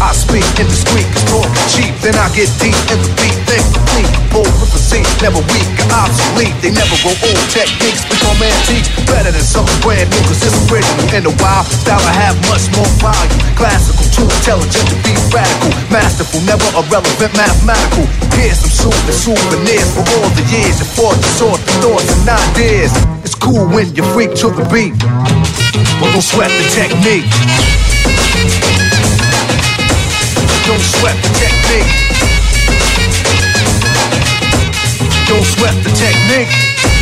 [0.00, 1.81] I speak indiscreet, cause talk.
[2.02, 4.10] Then I get deep beat, think complete.
[4.34, 6.50] Bold with the scene, never weak or obsolete.
[6.58, 7.42] They never grow old.
[7.46, 8.90] Techniques become antique.
[9.06, 11.06] Better than something brand new, cause it's original.
[11.14, 13.38] In a while, style I have much more value.
[13.54, 15.70] Classical, too intelligent to be radical.
[15.94, 18.10] Masterful, never irrelevant, mathematical.
[18.34, 22.26] Here's some soothing souvenirs for all the years you fought to sort the thoughts and
[22.26, 22.90] ideas.
[23.22, 24.98] It's cool when you freak to the beat.
[26.02, 27.30] But don't sweat the technique.
[30.72, 31.92] Don't sweat the technique.
[35.28, 37.01] Don't sweat the technique.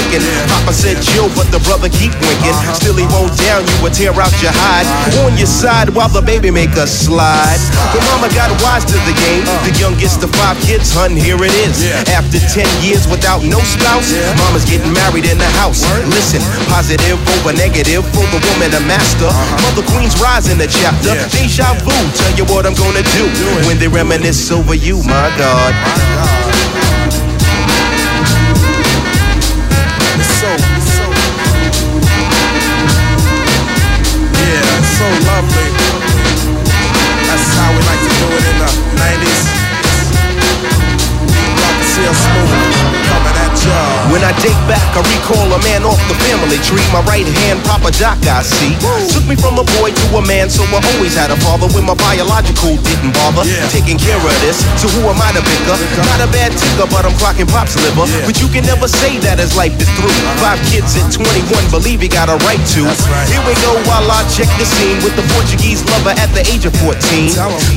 [0.01, 0.23] thinking.
[0.49, 2.57] Papa said chill, but the brother keep winking.
[2.73, 4.87] Still he won't down you or tear out your hide.
[5.25, 7.61] On your side while the baby make a slide.
[7.93, 9.45] But mama got wise to the game.
[9.67, 11.85] The youngest of five kids, hun, here it is.
[12.09, 15.85] After 10 years without no spouse, mama's getting married in the house.
[16.09, 19.29] Listen, positive over negative for the woman, a master.
[19.61, 21.13] Mother Queen's rising in the chapter.
[21.31, 23.23] Deja vu, tell you what I'm gonna do
[23.67, 26.50] when they reminisce over you, my God.
[44.11, 46.30] When I date back, I recall a man off the family
[46.63, 46.83] tree.
[46.93, 48.73] My right hand, Papa Doc, I see.
[49.11, 51.85] Took me from a boy to a man, so I always had a father when
[51.85, 53.43] my biological didn't bother.
[53.73, 55.79] Taking care of this, so who am I to pick up?
[56.05, 58.05] Not a bad ticker, but I'm clocking pop's liver.
[58.25, 60.13] But you can never say that his life is through.
[60.39, 62.81] Five kids at 21, believe he got a right to.
[63.27, 66.65] Here we go while I check the scene with the Portuguese lover at the age
[66.65, 66.97] of 14.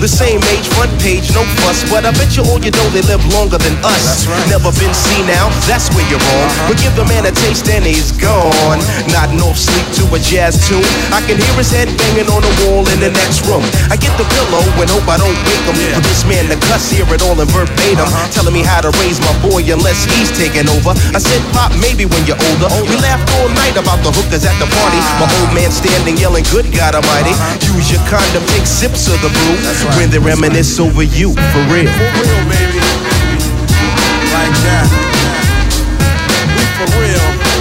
[0.01, 3.03] The same age, front page, no fuss, but I bet you all you know they
[3.09, 4.27] live longer than us.
[4.51, 6.49] Never been seen now, that's where you're wrong.
[6.69, 8.74] But give the man a taste and he's gone.
[9.11, 10.85] Nodding off sleep to a jazz tune.
[11.13, 13.63] I can hear his head banging on the wall in the next room.
[13.91, 15.77] I get the pillow and hope I don't wake him.
[15.95, 18.07] For this man to cuss, hear it all in verbatim.
[18.07, 18.31] Uh-huh.
[18.35, 20.97] Telling me how to raise my boy unless he's taking over.
[21.15, 22.69] I said, Pop, maybe when you're older.
[22.89, 24.99] We laughed all night about the hookers at the party.
[25.01, 25.25] Ah.
[25.25, 27.35] My old man standing yelling, Good God Almighty.
[27.35, 27.77] Uh-huh.
[27.77, 29.57] Use your condom, take sips of the brew.
[29.99, 31.91] When they reminisce over you, for real.
[31.91, 32.81] For real, baby.
[34.35, 34.87] Like that.
[36.55, 37.54] We for real.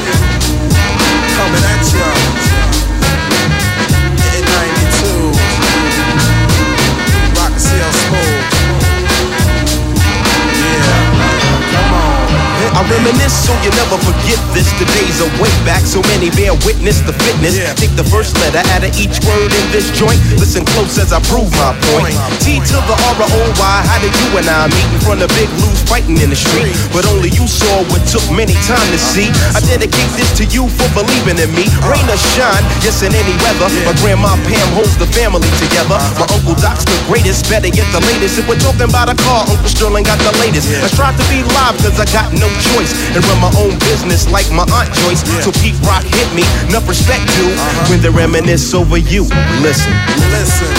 [12.73, 14.12] I reminisce so you never forget
[14.53, 14.69] this.
[14.79, 17.59] Today's a way back, so many bear witness the fitness.
[17.77, 20.19] Take the first letter out of each word in this joint.
[20.37, 22.15] Listen close as I prove my point.
[22.41, 23.75] T to the R O Y.
[23.85, 26.73] How did you and I meet in front of Big Lou's fighting in the street?
[26.91, 29.29] But only you saw what took many time to see.
[29.53, 31.69] I dedicate this to you for believing in me.
[31.81, 31.93] Uh.
[31.93, 33.69] Rain or shine, yes in any weather.
[33.85, 35.97] My grandma Pam holds the family together.
[35.97, 36.25] Uh.
[36.25, 38.39] My uncle Doc's the greatest, better get the latest.
[38.39, 40.69] If we're talking about a car, Uncle Sterling got the latest.
[40.81, 44.22] I strive to be live cause I got no choice and run my own business
[44.23, 45.23] just like my Aunt Joyce.
[45.27, 45.41] Yeah.
[45.41, 47.89] So Pete Rock hit me, enough respect due uh-huh.
[47.89, 49.23] when they reminisce over you.
[49.59, 49.91] Listen,
[50.31, 50.71] listen,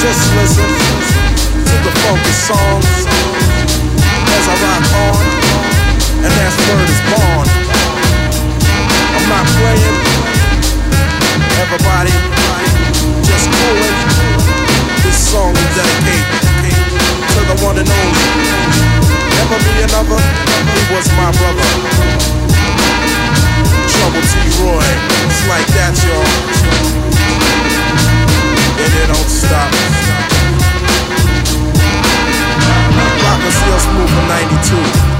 [0.00, 0.68] just listen
[1.64, 2.84] to the funky songs
[4.36, 5.24] as I rock on,
[6.20, 7.48] and as word is born.
[9.16, 9.96] I'm not playing.
[11.56, 12.12] Everybody,
[13.24, 13.96] just cool it.
[15.00, 16.44] This song is dedicated
[17.32, 19.05] to the one and only
[19.42, 20.20] ever be another.
[20.72, 21.68] He was my brother.
[23.88, 24.88] Trouble T Roy.
[25.28, 26.26] It's like that, y'all.
[28.82, 29.70] And it don't stop.
[33.24, 35.15] Rock us, let's from 92.